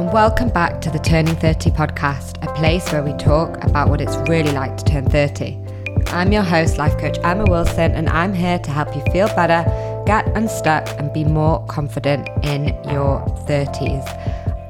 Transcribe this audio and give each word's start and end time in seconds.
and 0.00 0.14
welcome 0.14 0.48
back 0.48 0.80
to 0.80 0.88
the 0.88 0.98
Turning 0.98 1.36
30 1.36 1.72
podcast, 1.72 2.42
a 2.42 2.50
place 2.54 2.90
where 2.90 3.02
we 3.02 3.12
talk 3.18 3.62
about 3.62 3.90
what 3.90 4.00
it's 4.00 4.16
really 4.30 4.50
like 4.50 4.78
to 4.78 4.84
turn 4.84 5.04
30. 5.04 5.58
I'm 6.06 6.32
your 6.32 6.42
host, 6.42 6.78
life 6.78 6.96
coach 6.96 7.18
Emma 7.22 7.44
Wilson, 7.46 7.92
and 7.92 8.08
I'm 8.08 8.32
here 8.32 8.58
to 8.60 8.70
help 8.70 8.96
you 8.96 9.02
feel 9.12 9.26
better, 9.36 9.62
get 10.06 10.26
unstuck, 10.34 10.88
and 10.98 11.12
be 11.12 11.24
more 11.24 11.62
confident 11.66 12.30
in 12.42 12.68
your 12.90 13.20
30s. 13.46 14.06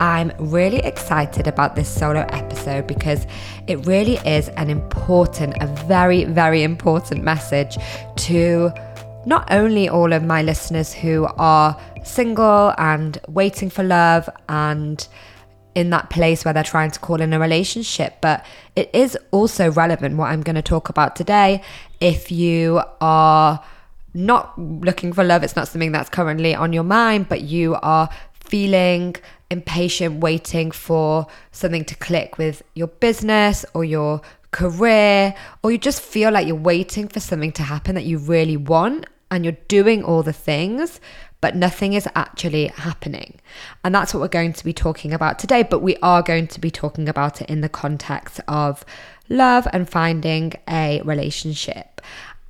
I'm 0.01 0.33
really 0.37 0.79
excited 0.79 1.47
about 1.47 1.77
this 1.77 1.89
solo 1.89 2.27
episode 2.31 2.89
because 2.89 3.25
it 3.69 3.87
really 3.87 4.17
is 4.29 4.49
an 4.49 4.69
important, 4.69 5.55
a 5.61 5.69
very, 5.87 6.25
very 6.25 6.65
important 6.65 7.23
message 7.23 7.79
to 8.17 8.73
not 9.27 9.49
only 9.53 9.89
all 9.89 10.13
of 10.13 10.25
my 10.25 10.43
listeners 10.43 10.93
who 10.93 11.29
are 11.37 11.81
single 12.05 12.75
and 12.79 13.19
waiting 13.29 13.71
for 13.71 13.83
love 13.83 14.29
and 14.49 15.07
in 15.75 15.91
that 15.91 16.11
place 16.11 16.45
where 16.45 16.53
they're 16.53 16.65
trying 16.65 16.91
to 16.91 16.99
call 16.99 17.21
in 17.21 17.33
a 17.33 17.39
relationship, 17.39 18.17
but 18.21 18.45
it 18.75 18.91
is 18.93 19.17
also 19.31 19.71
relevant 19.71 20.17
what 20.17 20.27
I'm 20.27 20.43
going 20.43 20.57
to 20.57 20.63
talk 20.63 20.89
about 20.89 21.15
today. 21.15 21.63
If 22.01 22.33
you 22.33 22.83
are 23.01 23.63
not 24.13 24.59
looking 24.59 25.13
for 25.13 25.23
love, 25.23 25.45
it's 25.45 25.55
not 25.55 25.69
something 25.69 25.93
that's 25.93 26.11
currently 26.11 26.55
on 26.55 26.73
your 26.73 26.83
mind, 26.83 27.29
but 27.29 27.43
you 27.43 27.77
are 27.77 28.09
feeling 28.33 29.15
impatient, 29.51 30.21
waiting 30.21 30.71
for 30.73 31.27
something 31.53 31.85
to 31.85 31.95
click 31.97 32.37
with 32.37 32.63
your 32.75 32.89
business 32.89 33.65
or 33.75 33.85
your 33.85 34.21
career, 34.51 35.35
or 35.63 35.71
you 35.71 35.79
just 35.79 36.03
feel 36.03 36.33
like 36.33 36.47
you're 36.47 36.57
waiting 36.57 37.07
for 37.07 37.21
something 37.21 37.53
to 37.53 37.63
happen 37.63 37.95
that 37.95 38.05
you 38.05 38.19
really 38.19 38.57
want 38.57 39.07
and 39.31 39.45
you're 39.45 39.57
doing 39.69 40.03
all 40.03 40.25
the 40.25 40.33
things, 40.33 41.01
but 41.41 41.57
nothing 41.57 41.95
is 41.95 42.09
actually 42.15 42.69
happening. 42.69 43.41
And 43.85 43.95
that's 43.95 44.13
what 44.13 44.21
we're 44.21 44.29
going 44.29 44.53
to 44.53 44.65
be 44.65 44.73
talking 44.73 45.13
about 45.13 45.39
today. 45.39 45.63
But 45.63 45.81
we 45.81 45.97
are 46.03 46.23
going 46.23 46.49
to 46.49 46.61
be 46.61 46.71
talking 46.71 47.09
about 47.09 47.41
it 47.41 47.49
in 47.49 47.61
the 47.61 47.69
context 47.69 48.41
of 48.49 48.85
love 49.29 49.67
and 49.73 49.89
finding 49.89 50.53
a 50.69 51.01
relationship. 51.03 52.01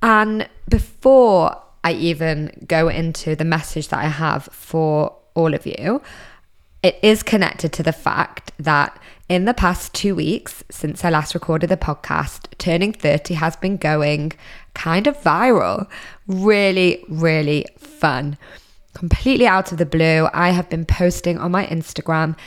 And 0.01 0.49
before 0.67 1.61
I 1.83 1.93
even 1.93 2.65
go 2.67 2.89
into 2.89 3.35
the 3.35 3.45
message 3.45 3.87
that 3.89 3.99
I 3.99 4.07
have 4.07 4.45
for 4.45 5.15
all 5.35 5.53
of 5.53 5.65
you, 5.65 6.01
it 6.83 6.97
is 7.03 7.23
connected 7.23 7.71
to 7.73 7.83
the 7.83 7.93
fact 7.93 8.51
that 8.57 8.99
in 9.29 9.45
the 9.45 9.53
past 9.53 9.93
two 9.93 10.15
weeks 10.15 10.63
since 10.69 11.05
I 11.05 11.09
last 11.09 11.33
recorded 11.33 11.69
the 11.69 11.77
podcast, 11.77 12.47
Turning 12.57 12.91
30 12.91 13.35
has 13.35 13.55
been 13.55 13.77
going 13.77 14.33
kind 14.73 15.07
of 15.07 15.17
viral. 15.21 15.87
Really, 16.27 17.05
really 17.07 17.65
fun. 17.77 18.37
Completely 18.93 19.47
out 19.47 19.71
of 19.71 19.77
the 19.77 19.85
blue, 19.85 20.27
I 20.33 20.49
have 20.49 20.69
been 20.69 20.85
posting 20.85 21.37
on 21.37 21.51
my 21.51 21.65
Instagram 21.67 22.37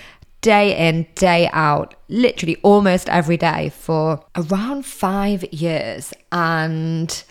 day 0.41 0.89
in, 0.89 1.07
day 1.15 1.49
out, 1.55 1.95
literally 2.09 2.57
almost 2.63 3.09
every 3.09 3.39
day 3.39 3.71
for 3.71 4.23
around 4.37 4.85
five 4.85 5.43
years. 5.53 6.13
And 6.33 7.25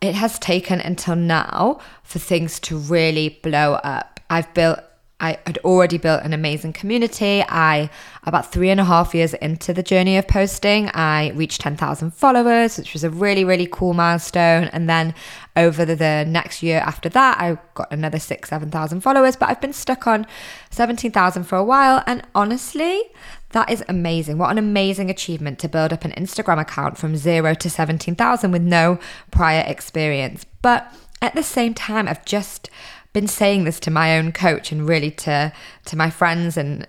it 0.00 0.14
has 0.14 0.38
taken 0.38 0.80
until 0.80 1.16
now 1.16 1.80
for 2.04 2.20
things 2.20 2.60
to 2.60 2.78
really 2.78 3.40
blow 3.42 3.74
up. 3.74 4.20
I've 4.30 4.54
built 4.54 4.78
I 5.20 5.38
had 5.46 5.58
already 5.58 5.98
built 5.98 6.22
an 6.22 6.32
amazing 6.32 6.72
community. 6.72 7.44
I, 7.48 7.90
about 8.24 8.50
three 8.50 8.70
and 8.70 8.80
a 8.80 8.84
half 8.84 9.14
years 9.14 9.34
into 9.34 9.72
the 9.72 9.82
journey 9.82 10.16
of 10.16 10.26
posting, 10.26 10.88
I 10.94 11.30
reached 11.30 11.60
10,000 11.60 12.12
followers, 12.12 12.78
which 12.78 12.92
was 12.92 13.04
a 13.04 13.10
really, 13.10 13.44
really 13.44 13.68
cool 13.70 13.92
milestone. 13.94 14.64
And 14.64 14.88
then 14.88 15.14
over 15.56 15.84
the, 15.84 15.94
the 15.94 16.24
next 16.26 16.62
year 16.62 16.78
after 16.78 17.08
that, 17.10 17.38
I 17.38 17.58
got 17.74 17.92
another 17.92 18.18
six, 18.18 18.48
7,000 18.48 19.00
followers. 19.02 19.36
But 19.36 19.50
I've 19.50 19.60
been 19.60 19.72
stuck 19.72 20.06
on 20.06 20.26
17,000 20.70 21.44
for 21.44 21.56
a 21.56 21.64
while. 21.64 22.02
And 22.06 22.22
honestly, 22.34 23.02
that 23.50 23.70
is 23.70 23.84
amazing. 23.88 24.38
What 24.38 24.50
an 24.50 24.58
amazing 24.58 25.10
achievement 25.10 25.58
to 25.58 25.68
build 25.68 25.92
up 25.92 26.04
an 26.04 26.12
Instagram 26.12 26.60
account 26.60 26.96
from 26.96 27.16
zero 27.16 27.54
to 27.54 27.68
17,000 27.68 28.52
with 28.52 28.62
no 28.62 28.98
prior 29.30 29.64
experience. 29.66 30.46
But 30.62 30.92
at 31.20 31.34
the 31.34 31.42
same 31.42 31.74
time, 31.74 32.08
I've 32.08 32.24
just 32.24 32.70
been 33.12 33.26
saying 33.26 33.64
this 33.64 33.80
to 33.80 33.90
my 33.90 34.16
own 34.16 34.32
coach 34.32 34.72
and 34.72 34.88
really 34.88 35.10
to 35.10 35.52
to 35.86 35.96
my 35.96 36.10
friends 36.10 36.56
and 36.56 36.86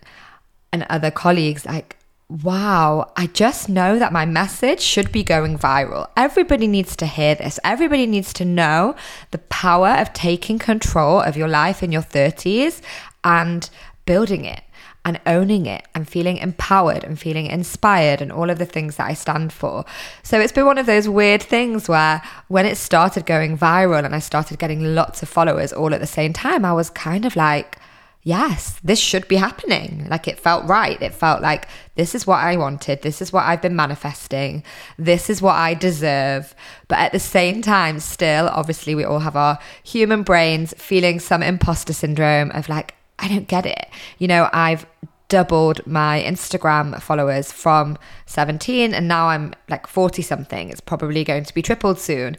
and 0.71 0.85
other 0.89 1.11
colleagues 1.11 1.65
like 1.65 1.97
wow, 2.43 3.11
I 3.17 3.27
just 3.27 3.67
know 3.67 3.99
that 3.99 4.13
my 4.13 4.25
message 4.25 4.79
should 4.79 5.11
be 5.11 5.21
going 5.21 5.57
viral. 5.57 6.09
Everybody 6.15 6.65
needs 6.65 6.95
to 6.97 7.05
hear 7.05 7.35
this. 7.35 7.59
Everybody 7.63 8.05
needs 8.05 8.31
to 8.35 8.45
know 8.45 8.95
the 9.31 9.37
power 9.37 9.89
of 9.89 10.13
taking 10.13 10.57
control 10.57 11.19
of 11.19 11.35
your 11.35 11.49
life 11.49 11.83
in 11.83 11.91
your 11.91 12.01
30s 12.01 12.81
and 13.25 13.69
building 14.05 14.45
it 14.45 14.61
and 15.03 15.19
owning 15.25 15.65
it 15.65 15.87
and 15.95 16.07
feeling 16.07 16.37
empowered 16.37 17.03
and 17.03 17.19
feeling 17.19 17.47
inspired 17.47 18.21
and 18.21 18.31
all 18.31 18.49
of 18.49 18.59
the 18.59 18.65
things 18.65 18.97
that 18.97 19.07
I 19.07 19.13
stand 19.13 19.51
for. 19.51 19.83
So 20.21 20.39
it's 20.39 20.53
been 20.53 20.65
one 20.65 20.77
of 20.77 20.85
those 20.85 21.09
weird 21.09 21.41
things 21.41 21.89
where 21.89 22.21
when 22.49 22.65
it 22.65 22.77
started 22.77 23.25
going 23.25 23.57
viral 23.57 24.05
and 24.05 24.13
I 24.13 24.19
started 24.19 24.59
getting 24.59 24.95
lots 24.95 25.23
of 25.23 25.29
followers 25.29 25.73
all 25.73 25.93
at 25.93 26.01
the 26.01 26.07
same 26.07 26.33
time, 26.33 26.63
I 26.63 26.73
was 26.73 26.91
kind 26.91 27.25
of 27.25 27.35
like, 27.35 27.77
yes, 28.23 28.79
this 28.83 28.99
should 28.99 29.27
be 29.27 29.37
happening. 29.37 30.05
Like 30.07 30.27
it 30.27 30.39
felt 30.39 30.67
right. 30.67 31.01
It 31.01 31.15
felt 31.15 31.41
like 31.41 31.67
this 31.95 32.13
is 32.13 32.27
what 32.27 32.37
I 32.37 32.55
wanted. 32.55 33.01
This 33.01 33.23
is 33.23 33.33
what 33.33 33.45
I've 33.45 33.61
been 33.61 33.75
manifesting. 33.75 34.63
This 34.99 35.31
is 35.31 35.41
what 35.41 35.55
I 35.55 35.73
deserve. 35.73 36.53
But 36.87 36.99
at 36.99 37.11
the 37.11 37.19
same 37.19 37.63
time, 37.63 37.99
still, 37.99 38.49
obviously, 38.49 38.93
we 38.93 39.03
all 39.03 39.19
have 39.19 39.35
our 39.35 39.57
human 39.83 40.21
brains 40.21 40.75
feeling 40.77 41.19
some 41.19 41.41
imposter 41.41 41.93
syndrome 41.93 42.51
of 42.51 42.69
like, 42.69 42.93
I 43.21 43.27
don't 43.27 43.47
get 43.47 43.65
it. 43.65 43.89
You 44.17 44.27
know, 44.27 44.49
I've 44.51 44.85
doubled 45.31 45.79
my 45.87 46.21
Instagram 46.27 47.01
followers 47.01 47.53
from 47.53 47.97
17 48.25 48.93
and 48.93 49.07
now 49.07 49.29
I'm 49.29 49.53
like 49.69 49.87
40 49.87 50.21
something. 50.21 50.69
It's 50.69 50.81
probably 50.81 51.23
going 51.23 51.45
to 51.45 51.53
be 51.53 51.61
tripled 51.61 51.99
soon. 51.99 52.35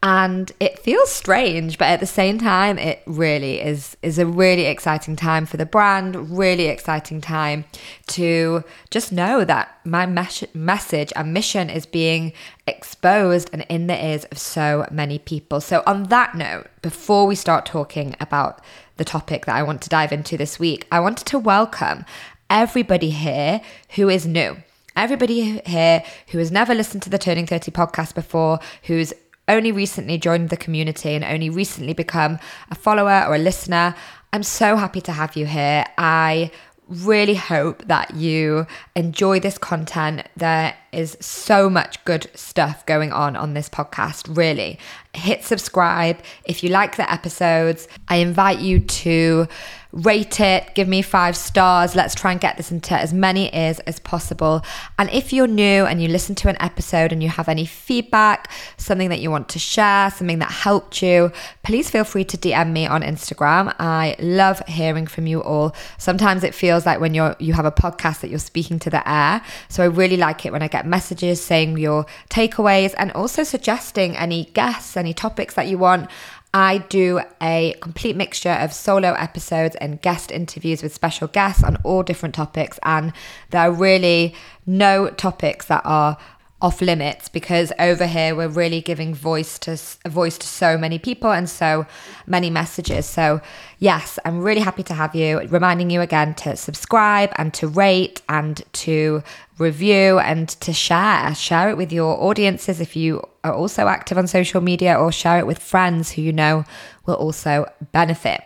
And 0.00 0.52
it 0.60 0.78
feels 0.78 1.10
strange, 1.10 1.76
but 1.76 1.86
at 1.86 1.98
the 1.98 2.06
same 2.06 2.38
time, 2.38 2.78
it 2.78 3.02
really 3.06 3.60
is 3.60 3.96
is 4.02 4.18
a 4.20 4.26
really 4.26 4.66
exciting 4.66 5.16
time 5.16 5.46
for 5.46 5.56
the 5.56 5.66
brand, 5.66 6.38
really 6.38 6.66
exciting 6.66 7.20
time 7.20 7.64
to 8.08 8.62
just 8.90 9.10
know 9.10 9.44
that 9.44 9.80
my 9.84 10.06
mes- 10.06 10.54
message 10.54 11.12
and 11.16 11.34
mission 11.34 11.68
is 11.68 11.86
being 11.86 12.32
exposed 12.68 13.50
and 13.52 13.66
in 13.68 13.88
the 13.88 14.06
ears 14.06 14.24
of 14.26 14.38
so 14.38 14.86
many 14.92 15.18
people. 15.18 15.60
So 15.60 15.82
on 15.86 16.04
that 16.04 16.36
note, 16.36 16.68
before 16.82 17.26
we 17.26 17.34
start 17.34 17.66
talking 17.66 18.14
about 18.20 18.60
the 18.96 19.04
topic 19.04 19.46
that 19.46 19.54
I 19.54 19.62
want 19.62 19.82
to 19.82 19.88
dive 19.88 20.12
into 20.12 20.36
this 20.36 20.58
week, 20.58 20.86
I 20.90 21.00
wanted 21.00 21.26
to 21.28 21.38
welcome 21.38 22.04
everybody 22.48 23.10
here 23.10 23.60
who 23.96 24.08
is 24.08 24.26
new. 24.26 24.56
Everybody 24.94 25.60
here 25.66 26.02
who 26.28 26.38
has 26.38 26.50
never 26.50 26.74
listened 26.74 27.02
to 27.02 27.10
the 27.10 27.18
Turning 27.18 27.46
30 27.46 27.70
podcast 27.70 28.14
before, 28.14 28.58
who's 28.84 29.12
only 29.48 29.70
recently 29.70 30.18
joined 30.18 30.48
the 30.48 30.56
community 30.56 31.10
and 31.10 31.24
only 31.24 31.50
recently 31.50 31.92
become 31.92 32.38
a 32.70 32.74
follower 32.74 33.24
or 33.28 33.34
a 33.34 33.38
listener. 33.38 33.94
I'm 34.32 34.42
so 34.42 34.76
happy 34.76 35.00
to 35.02 35.12
have 35.12 35.36
you 35.36 35.46
here. 35.46 35.84
I 35.98 36.50
really 36.88 37.34
hope 37.34 37.86
that 37.86 38.14
you 38.14 38.66
enjoy 38.94 39.40
this 39.40 39.58
content. 39.58 40.26
There 40.36 40.74
is 40.92 41.16
so 41.20 41.68
much 41.68 42.04
good 42.04 42.28
stuff 42.34 42.84
going 42.86 43.12
on 43.12 43.36
on 43.36 43.54
this 43.54 43.68
podcast, 43.68 44.36
really. 44.36 44.78
Hit 45.14 45.44
subscribe 45.44 46.18
if 46.44 46.62
you 46.62 46.70
like 46.70 46.96
the 46.96 47.10
episodes. 47.10 47.88
I 48.08 48.16
invite 48.16 48.58
you 48.58 48.80
to 48.80 49.48
rate 49.96 50.40
it, 50.40 50.74
give 50.74 50.86
me 50.86 51.00
five 51.00 51.36
stars. 51.36 51.96
Let's 51.96 52.14
try 52.14 52.32
and 52.32 52.40
get 52.40 52.56
this 52.58 52.70
into 52.70 52.94
as 52.94 53.14
many 53.14 53.54
ears 53.56 53.80
as 53.80 53.98
possible. 53.98 54.62
And 54.98 55.08
if 55.10 55.32
you're 55.32 55.46
new 55.46 55.86
and 55.86 56.02
you 56.02 56.08
listen 56.08 56.34
to 56.36 56.48
an 56.48 56.56
episode 56.60 57.12
and 57.12 57.22
you 57.22 57.30
have 57.30 57.48
any 57.48 57.64
feedback, 57.64 58.50
something 58.76 59.08
that 59.08 59.20
you 59.20 59.30
want 59.30 59.48
to 59.50 59.58
share, 59.58 60.10
something 60.10 60.38
that 60.40 60.50
helped 60.50 61.02
you, 61.02 61.32
please 61.62 61.88
feel 61.88 62.04
free 62.04 62.24
to 62.24 62.36
DM 62.36 62.72
me 62.72 62.86
on 62.86 63.02
Instagram. 63.02 63.74
I 63.78 64.16
love 64.18 64.60
hearing 64.68 65.06
from 65.06 65.26
you 65.26 65.42
all. 65.42 65.74
Sometimes 65.98 66.44
it 66.44 66.54
feels 66.54 66.84
like 66.84 67.00
when 67.00 67.14
you're 67.14 67.34
you 67.38 67.54
have 67.54 67.64
a 67.64 67.72
podcast 67.72 68.20
that 68.20 68.28
you're 68.28 68.38
speaking 68.38 68.78
to 68.80 68.90
the 68.90 69.08
air. 69.08 69.42
So 69.68 69.82
I 69.82 69.86
really 69.86 70.16
like 70.16 70.44
it 70.44 70.52
when 70.52 70.62
I 70.62 70.68
get 70.68 70.85
messages 70.86 71.42
saying 71.42 71.78
your 71.78 72.06
takeaways 72.30 72.94
and 72.96 73.12
also 73.12 73.42
suggesting 73.42 74.16
any 74.16 74.46
guests, 74.46 74.96
any 74.96 75.14
topics 75.14 75.54
that 75.54 75.66
you 75.66 75.78
want. 75.78 76.10
I 76.54 76.78
do 76.78 77.20
a 77.42 77.74
complete 77.82 78.16
mixture 78.16 78.48
of 78.52 78.72
solo 78.72 79.12
episodes 79.12 79.76
and 79.76 80.00
guest 80.00 80.30
interviews 80.30 80.82
with 80.82 80.94
special 80.94 81.28
guests 81.28 81.62
on 81.62 81.76
all 81.84 82.02
different 82.02 82.34
topics. 82.34 82.78
And 82.82 83.12
there 83.50 83.60
are 83.60 83.72
really 83.72 84.34
no 84.64 85.10
topics 85.10 85.66
that 85.66 85.82
are 85.84 86.16
off 86.62 86.80
limits 86.80 87.28
because 87.28 87.70
over 87.78 88.06
here 88.06 88.34
we're 88.34 88.48
really 88.48 88.80
giving 88.80 89.14
voice 89.14 89.58
to 89.58 89.78
voice 90.08 90.38
to 90.38 90.46
so 90.46 90.78
many 90.78 90.98
people 90.98 91.30
and 91.30 91.50
so 91.50 91.86
many 92.26 92.48
messages. 92.48 93.04
So 93.04 93.40
yes 93.78 94.18
i'm 94.24 94.40
really 94.40 94.62
happy 94.62 94.82
to 94.84 94.94
have 94.94 95.14
you. 95.14 95.40
Reminding 95.48 95.90
you 95.90 96.00
again 96.00 96.34
to 96.36 96.56
subscribe 96.56 97.30
and 97.36 97.52
to 97.54 97.68
rate 97.68 98.22
and 98.28 98.62
to 98.72 99.22
review 99.58 100.18
and 100.18 100.48
to 100.48 100.72
share. 100.72 101.34
Share 101.34 101.68
it 101.68 101.76
with 101.76 101.92
your 101.92 102.18
audiences 102.22 102.80
if 102.80 102.96
you 102.96 103.22
are 103.44 103.52
also 103.52 103.86
active 103.86 104.16
on 104.16 104.26
social 104.26 104.62
media 104.62 104.98
or 104.98 105.12
share 105.12 105.38
it 105.38 105.46
with 105.46 105.58
friends 105.58 106.12
who 106.12 106.22
you 106.22 106.32
know 106.32 106.64
will 107.04 107.16
also 107.16 107.70
benefit. 107.92 108.40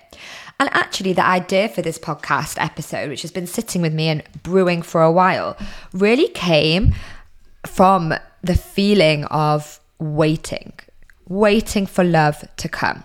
And 0.59 0.69
actually, 0.75 1.15
the 1.15 1.25
idea 1.25 1.71
for 1.71 1.81
this 1.81 1.99
podcast 1.99 2.63
episode, 2.63 3.09
which 3.09 3.23
has 3.23 3.31
been 3.31 3.47
sitting 3.47 3.81
with 3.81 3.95
me 3.95 4.09
and 4.09 4.23
brewing 4.43 4.83
for 4.83 5.01
a 5.01 5.11
while, 5.11 5.57
really 5.95 6.29
came 6.29 6.93
from 7.67 8.15
the 8.43 8.55
feeling 8.55 9.25
of 9.27 9.81
waiting, 9.99 10.73
waiting 11.29 11.87
for 11.87 12.05
love 12.05 12.49
to 12.57 12.69
come. 12.69 13.05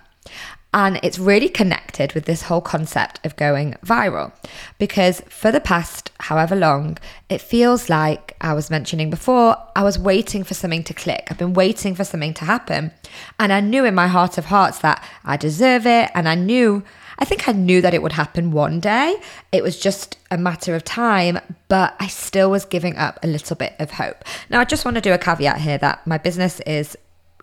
And 0.76 1.00
it's 1.04 1.18
really 1.18 1.48
connected 1.48 2.12
with 2.12 2.26
this 2.26 2.42
whole 2.44 2.60
concept 2.60 3.26
of 3.26 3.38
going 3.38 3.76
viral 3.86 4.34
because 4.78 5.22
for 5.30 5.50
the 5.50 5.62
past 5.62 6.12
however 6.20 6.54
long, 6.54 6.98
it 7.30 7.40
feels 7.40 7.90
like 7.90 8.36
I 8.42 8.54
was 8.54 8.70
mentioning 8.70 9.10
before, 9.10 9.56
I 9.74 9.84
was 9.84 9.98
waiting 9.98 10.44
for 10.44 10.54
something 10.54 10.84
to 10.84 10.94
click. 10.94 11.30
I've 11.32 11.38
been 11.38 11.54
waiting 11.54 11.96
for 11.96 12.04
something 12.04 12.34
to 12.34 12.44
happen. 12.44 12.92
And 13.40 13.54
I 13.54 13.62
knew 13.62 13.86
in 13.86 13.96
my 13.96 14.08
heart 14.08 14.38
of 14.38 14.46
hearts 14.46 14.80
that 14.80 15.02
I 15.24 15.38
deserve 15.38 15.86
it. 15.86 16.12
And 16.14 16.28
I 16.28 16.36
knew, 16.36 16.84
I 17.18 17.26
think 17.26 17.48
I 17.48 17.52
knew 17.54 17.82
that 17.82 17.94
it 17.94 18.02
would 18.02 18.12
happen 18.14 18.52
one 18.52 18.80
day. 18.80 19.20
It 19.52 19.64
was 19.64 19.80
just 19.80 20.18
a 20.32 20.38
matter 20.38 20.76
of 20.76 20.84
time, 20.84 21.40
but 21.68 21.96
I 22.00 22.08
still 22.08 22.52
was 22.52 22.66
giving 22.66 22.98
up 22.98 23.20
a 23.24 23.28
little 23.28 23.56
bit 23.56 23.76
of 23.80 23.92
hope. 23.92 24.24
Now, 24.50 24.60
I 24.60 24.66
just 24.66 24.86
want 24.86 24.96
to 24.96 25.02
do 25.02 25.14
a 25.14 25.18
caveat 25.18 25.62
here 25.62 25.78
that 25.78 26.06
my 26.06 26.18
business 26.18 26.60
is 26.62 26.98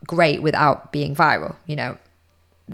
great 0.07 0.43
without 0.43 0.93
being 0.93 1.15
viral. 1.15 1.57
You 1.67 1.77
know, 1.77 1.99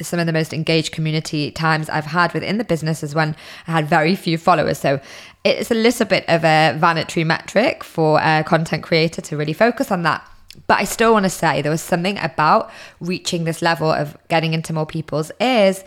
some 0.01 0.21
of 0.21 0.27
the 0.27 0.33
most 0.33 0.53
engaged 0.53 0.93
community 0.93 1.51
times 1.51 1.89
I've 1.89 2.07
had 2.07 2.33
within 2.35 2.59
the 2.59 2.65
business 2.65 3.03
is 3.03 3.15
when 3.15 3.37
I 3.67 3.73
had 3.73 3.89
very 3.89 4.15
few 4.15 4.39
followers. 4.39 4.79
So 4.79 5.01
it's 5.45 5.71
a 5.71 5.75
little 5.75 6.07
bit 6.07 6.25
of 6.29 6.45
a 6.45 6.77
vanity 6.79 7.25
metric 7.25 7.85
for 7.85 8.21
a 8.21 8.45
content 8.45 8.83
creator 8.83 9.21
to 9.23 9.37
really 9.37 9.53
focus 9.53 9.91
on 9.91 10.03
that. 10.03 10.27
But 10.67 10.81
I 10.81 10.85
still 10.85 11.13
want 11.13 11.25
to 11.25 11.31
say 11.31 11.63
there 11.63 11.71
was 11.71 11.83
something 11.83 12.19
about 12.19 12.71
reaching 13.01 13.45
this 13.45 13.63
level 13.63 13.91
of 13.91 14.17
getting 14.29 14.55
into 14.55 14.73
more 14.73 14.87
people's 14.87 15.31
ears. 15.41 15.85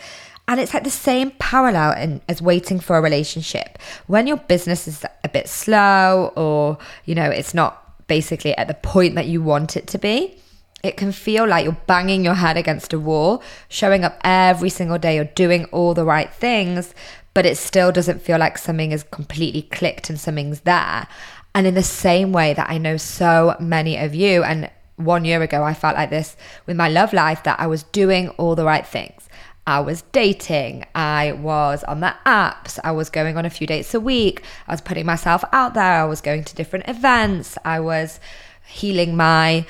And 0.51 0.59
it's 0.59 0.73
like 0.73 0.83
the 0.83 0.89
same 0.89 1.31
parallel 1.39 1.93
in, 1.93 2.19
as 2.27 2.41
waiting 2.41 2.81
for 2.81 2.97
a 2.97 3.01
relationship. 3.01 3.79
When 4.07 4.27
your 4.27 4.35
business 4.35 4.85
is 4.85 5.05
a 5.23 5.29
bit 5.29 5.47
slow 5.47 6.33
or, 6.35 6.77
you 7.05 7.15
know, 7.15 7.29
it's 7.29 7.53
not 7.53 8.05
basically 8.07 8.53
at 8.57 8.67
the 8.67 8.73
point 8.73 9.15
that 9.15 9.27
you 9.27 9.41
want 9.41 9.77
it 9.77 9.87
to 9.87 9.97
be, 9.97 10.37
it 10.83 10.97
can 10.97 11.13
feel 11.13 11.47
like 11.47 11.63
you're 11.63 11.77
banging 11.87 12.25
your 12.25 12.33
head 12.33 12.57
against 12.57 12.91
a 12.91 12.99
wall, 12.99 13.41
showing 13.69 14.03
up 14.03 14.19
every 14.25 14.69
single 14.69 14.97
day, 14.97 15.15
you're 15.15 15.23
doing 15.23 15.63
all 15.71 15.93
the 15.93 16.03
right 16.03 16.33
things, 16.33 16.93
but 17.33 17.45
it 17.45 17.57
still 17.57 17.93
doesn't 17.93 18.21
feel 18.21 18.37
like 18.37 18.57
something 18.57 18.91
is 18.91 19.03
completely 19.03 19.61
clicked 19.61 20.09
and 20.09 20.19
something's 20.19 20.59
there. 20.61 21.07
And 21.55 21.65
in 21.65 21.75
the 21.75 21.81
same 21.81 22.33
way 22.33 22.53
that 22.55 22.69
I 22.69 22.77
know 22.77 22.97
so 22.97 23.55
many 23.61 23.95
of 23.97 24.13
you, 24.13 24.43
and 24.43 24.69
one 24.97 25.23
year 25.23 25.41
ago, 25.41 25.63
I 25.63 25.73
felt 25.73 25.95
like 25.95 26.09
this 26.09 26.35
with 26.65 26.75
my 26.75 26.89
love 26.89 27.13
life 27.13 27.43
that 27.43 27.57
I 27.57 27.67
was 27.67 27.83
doing 27.83 28.29
all 28.31 28.55
the 28.55 28.65
right 28.65 28.85
things. 28.85 29.29
I 29.67 29.79
was 29.79 30.01
dating, 30.11 30.85
I 30.95 31.33
was 31.33 31.83
on 31.83 31.99
the 31.99 32.15
apps, 32.25 32.79
I 32.83 32.91
was 32.91 33.09
going 33.09 33.37
on 33.37 33.45
a 33.45 33.49
few 33.49 33.67
dates 33.67 33.93
a 33.93 33.99
week, 33.99 34.43
I 34.67 34.73
was 34.73 34.81
putting 34.81 35.05
myself 35.05 35.43
out 35.53 35.75
there, 35.75 36.01
I 36.01 36.05
was 36.05 36.19
going 36.19 36.43
to 36.43 36.55
different 36.55 36.87
events, 36.87 37.57
I 37.63 37.79
was 37.79 38.19
healing 38.65 39.15
my 39.15 39.65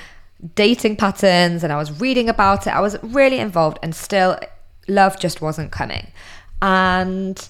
dating 0.55 0.95
patterns 0.95 1.63
and 1.63 1.71
I 1.71 1.77
was 1.77 1.99
reading 1.99 2.29
about 2.29 2.67
it. 2.67 2.71
I 2.71 2.79
was 2.79 3.01
really 3.03 3.39
involved 3.39 3.79
and 3.83 3.95
still 3.95 4.39
love 4.87 5.19
just 5.19 5.41
wasn't 5.41 5.71
coming. 5.71 6.07
And 6.61 7.47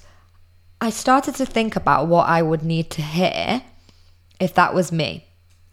I 0.80 0.90
started 0.90 1.36
to 1.36 1.46
think 1.46 1.76
about 1.76 2.08
what 2.08 2.28
I 2.28 2.42
would 2.42 2.64
need 2.64 2.90
to 2.92 3.02
hear 3.02 3.62
if 4.40 4.54
that 4.56 4.74
was 4.74 4.92
me, 4.92 5.26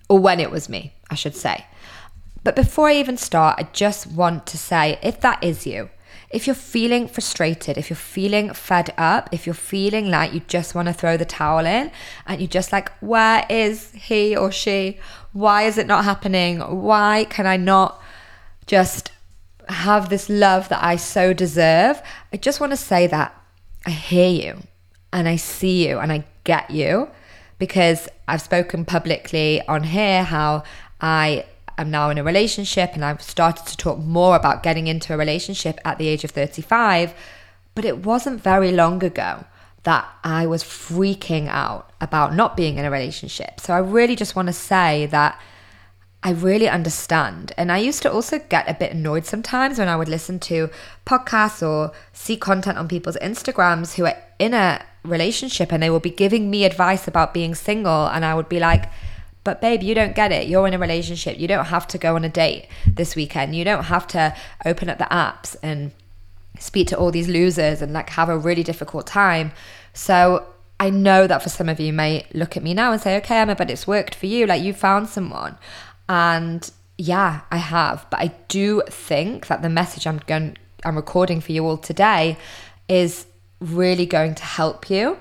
or 0.08 0.18
when 0.18 0.40
it 0.40 0.50
was 0.50 0.68
me, 0.68 0.92
I 1.10 1.14
should 1.14 1.34
say. 1.34 1.64
But 2.44 2.54
before 2.54 2.88
I 2.88 2.96
even 2.96 3.16
start, 3.16 3.58
I 3.58 3.68
just 3.72 4.06
want 4.06 4.46
to 4.48 4.58
say 4.58 4.98
if 5.02 5.20
that 5.22 5.42
is 5.42 5.66
you, 5.66 5.90
if 6.30 6.46
you're 6.46 6.54
feeling 6.54 7.08
frustrated, 7.08 7.78
if 7.78 7.88
you're 7.88 7.96
feeling 7.96 8.52
fed 8.52 8.92
up, 8.98 9.30
if 9.32 9.46
you're 9.46 9.54
feeling 9.54 10.10
like 10.10 10.34
you 10.34 10.40
just 10.40 10.74
want 10.74 10.86
to 10.86 10.92
throw 10.92 11.16
the 11.16 11.24
towel 11.24 11.64
in 11.64 11.90
and 12.26 12.40
you're 12.40 12.48
just 12.48 12.70
like, 12.70 12.90
where 12.98 13.46
is 13.48 13.92
he 13.92 14.36
or 14.36 14.52
she? 14.52 14.98
Why 15.32 15.62
is 15.62 15.78
it 15.78 15.86
not 15.86 16.04
happening? 16.04 16.60
Why 16.60 17.24
can 17.30 17.46
I 17.46 17.56
not 17.56 18.00
just 18.66 19.10
have 19.68 20.10
this 20.10 20.28
love 20.28 20.68
that 20.68 20.84
I 20.84 20.96
so 20.96 21.32
deserve? 21.32 22.02
I 22.30 22.36
just 22.36 22.60
want 22.60 22.72
to 22.72 22.76
say 22.76 23.06
that 23.06 23.34
I 23.86 23.90
hear 23.90 24.28
you 24.28 24.62
and 25.14 25.28
I 25.28 25.36
see 25.36 25.88
you 25.88 25.98
and 25.98 26.12
I 26.12 26.24
get 26.44 26.70
you 26.70 27.08
because 27.58 28.06
I've 28.26 28.42
spoken 28.42 28.84
publicly 28.84 29.62
on 29.66 29.82
here 29.82 30.24
how 30.24 30.64
I 31.00 31.46
am 31.78 31.90
now 31.90 32.10
in 32.10 32.18
a 32.18 32.24
relationship 32.24 32.90
and 32.94 33.04
I've 33.04 33.22
started 33.22 33.66
to 33.66 33.76
talk 33.76 33.98
more 33.98 34.36
about 34.36 34.62
getting 34.62 34.86
into 34.86 35.14
a 35.14 35.16
relationship 35.16 35.78
at 35.84 35.98
the 35.98 36.08
age 36.08 36.24
of 36.24 36.30
35. 36.32 37.14
But 37.74 37.84
it 37.84 38.04
wasn't 38.04 38.42
very 38.42 38.72
long 38.72 39.02
ago 39.04 39.44
that 39.84 40.08
I 40.24 40.46
was 40.46 40.64
freaking 40.64 41.48
out 41.48 41.90
about 42.00 42.34
not 42.34 42.56
being 42.56 42.76
in 42.76 42.84
a 42.84 42.90
relationship. 42.90 43.60
So 43.60 43.72
I 43.72 43.78
really 43.78 44.16
just 44.16 44.36
want 44.36 44.48
to 44.48 44.52
say 44.52 45.06
that 45.06 45.40
I 46.22 46.32
really 46.32 46.68
understand. 46.68 47.52
And 47.56 47.70
I 47.70 47.78
used 47.78 48.02
to 48.02 48.12
also 48.12 48.40
get 48.40 48.68
a 48.68 48.74
bit 48.74 48.92
annoyed 48.92 49.24
sometimes 49.24 49.78
when 49.78 49.88
I 49.88 49.96
would 49.96 50.08
listen 50.08 50.40
to 50.40 50.68
podcasts 51.06 51.66
or 51.66 51.92
see 52.12 52.36
content 52.36 52.76
on 52.76 52.88
people's 52.88 53.16
Instagrams 53.22 53.94
who 53.94 54.04
are 54.06 54.16
in 54.38 54.52
a 54.52 54.84
relationship 55.04 55.72
and 55.72 55.82
they 55.82 55.90
will 55.90 56.00
be 56.00 56.10
giving 56.10 56.50
me 56.50 56.64
advice 56.64 57.06
about 57.06 57.32
being 57.32 57.54
single. 57.54 58.06
And 58.08 58.24
I 58.24 58.34
would 58.34 58.48
be 58.48 58.58
like, 58.58 58.90
but 59.48 59.62
babe, 59.62 59.82
you 59.82 59.94
don't 59.94 60.14
get 60.14 60.30
it. 60.30 60.46
You're 60.46 60.66
in 60.66 60.74
a 60.74 60.78
relationship. 60.78 61.38
You 61.38 61.48
don't 61.48 61.64
have 61.64 61.86
to 61.88 61.96
go 61.96 62.16
on 62.16 62.22
a 62.22 62.28
date 62.28 62.66
this 62.86 63.16
weekend. 63.16 63.56
You 63.56 63.64
don't 63.64 63.84
have 63.84 64.06
to 64.08 64.36
open 64.66 64.90
up 64.90 64.98
the 64.98 65.06
apps 65.06 65.56
and 65.62 65.90
speak 66.58 66.88
to 66.88 66.98
all 66.98 67.10
these 67.10 67.28
losers 67.28 67.80
and 67.80 67.94
like 67.94 68.10
have 68.10 68.28
a 68.28 68.36
really 68.36 68.62
difficult 68.62 69.06
time. 69.06 69.52
So 69.94 70.46
I 70.78 70.90
know 70.90 71.26
that 71.26 71.42
for 71.42 71.48
some 71.48 71.70
of 71.70 71.80
you 71.80 71.94
may 71.94 72.26
look 72.34 72.58
at 72.58 72.62
me 72.62 72.74
now 72.74 72.92
and 72.92 73.00
say, 73.00 73.16
okay, 73.16 73.38
Emma, 73.38 73.54
but 73.54 73.70
it's 73.70 73.86
worked 73.86 74.14
for 74.14 74.26
you. 74.26 74.44
Like 74.44 74.62
you 74.62 74.74
found 74.74 75.08
someone. 75.08 75.56
And 76.10 76.70
yeah, 76.98 77.40
I 77.50 77.56
have. 77.56 78.06
But 78.10 78.20
I 78.20 78.34
do 78.48 78.82
think 78.90 79.46
that 79.46 79.62
the 79.62 79.70
message 79.70 80.06
I'm 80.06 80.18
going 80.26 80.58
I'm 80.84 80.96
recording 80.96 81.40
for 81.40 81.52
you 81.52 81.64
all 81.64 81.78
today 81.78 82.36
is 82.86 83.24
really 83.60 84.04
going 84.04 84.34
to 84.34 84.44
help 84.44 84.90
you. 84.90 85.16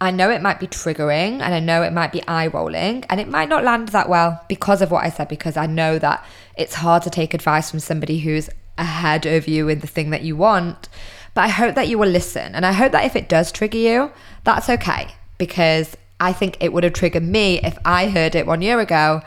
I 0.00 0.10
know 0.10 0.30
it 0.30 0.40
might 0.40 0.58
be 0.58 0.66
triggering 0.66 1.40
and 1.40 1.54
I 1.54 1.60
know 1.60 1.82
it 1.82 1.92
might 1.92 2.10
be 2.10 2.26
eye 2.26 2.46
rolling 2.46 3.04
and 3.10 3.20
it 3.20 3.28
might 3.28 3.50
not 3.50 3.64
land 3.64 3.88
that 3.88 4.08
well 4.08 4.42
because 4.48 4.80
of 4.80 4.90
what 4.90 5.04
I 5.04 5.10
said, 5.10 5.28
because 5.28 5.58
I 5.58 5.66
know 5.66 5.98
that 5.98 6.24
it's 6.56 6.74
hard 6.74 7.02
to 7.02 7.10
take 7.10 7.34
advice 7.34 7.70
from 7.70 7.80
somebody 7.80 8.20
who's 8.20 8.48
ahead 8.78 9.26
of 9.26 9.46
you 9.46 9.68
in 9.68 9.80
the 9.80 9.86
thing 9.86 10.10
that 10.10 10.22
you 10.22 10.36
want. 10.36 10.88
But 11.34 11.42
I 11.42 11.48
hope 11.48 11.74
that 11.74 11.88
you 11.88 11.98
will 11.98 12.08
listen. 12.08 12.54
And 12.54 12.64
I 12.64 12.72
hope 12.72 12.92
that 12.92 13.04
if 13.04 13.14
it 13.14 13.28
does 13.28 13.52
trigger 13.52 13.78
you, 13.78 14.10
that's 14.44 14.70
okay. 14.70 15.08
Because 15.36 15.96
I 16.18 16.32
think 16.32 16.56
it 16.60 16.72
would 16.72 16.84
have 16.84 16.94
triggered 16.94 17.22
me 17.22 17.60
if 17.60 17.78
I 17.84 18.08
heard 18.08 18.34
it 18.34 18.46
one 18.46 18.62
year 18.62 18.80
ago. 18.80 19.20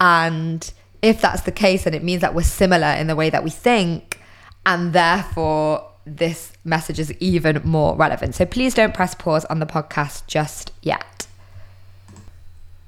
And 0.00 0.70
if 1.00 1.20
that's 1.20 1.42
the 1.42 1.52
case, 1.52 1.84
then 1.84 1.94
it 1.94 2.04
means 2.04 2.20
that 2.20 2.34
we're 2.34 2.42
similar 2.42 2.88
in 2.88 3.06
the 3.06 3.16
way 3.16 3.30
that 3.30 3.42
we 3.42 3.50
think. 3.50 4.20
And 4.66 4.92
therefore, 4.92 5.89
this 6.04 6.52
message 6.64 6.98
is 6.98 7.12
even 7.20 7.60
more 7.64 7.96
relevant. 7.96 8.34
So 8.34 8.46
please 8.46 8.74
don't 8.74 8.94
press 8.94 9.14
pause 9.14 9.44
on 9.46 9.60
the 9.60 9.66
podcast 9.66 10.26
just 10.26 10.72
yet. 10.82 11.26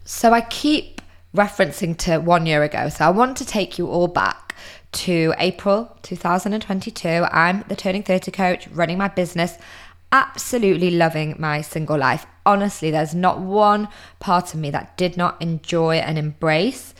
So 0.04 0.32
I 0.32 0.40
keep 0.40 1.00
referencing 1.34 1.96
to 1.98 2.18
one 2.18 2.46
year 2.46 2.62
ago. 2.62 2.88
So 2.88 3.06
I 3.06 3.10
want 3.10 3.36
to 3.38 3.44
take 3.44 3.78
you 3.78 3.88
all 3.88 4.08
back 4.08 4.54
to 4.92 5.34
April 5.38 5.96
2022. 6.02 7.08
I'm 7.08 7.64
the 7.68 7.76
Turning 7.76 8.02
30 8.02 8.30
coach, 8.30 8.68
running 8.68 8.98
my 8.98 9.08
business, 9.08 9.56
absolutely 10.10 10.90
loving 10.90 11.36
my 11.38 11.62
single 11.62 11.96
life. 11.96 12.26
Honestly, 12.44 12.90
there's 12.90 13.14
not 13.14 13.40
one 13.40 13.88
part 14.20 14.52
of 14.52 14.60
me 14.60 14.70
that 14.70 14.96
did 14.96 15.16
not 15.16 15.40
enjoy 15.40 15.96
and 15.96 16.18
embrace 16.18 16.94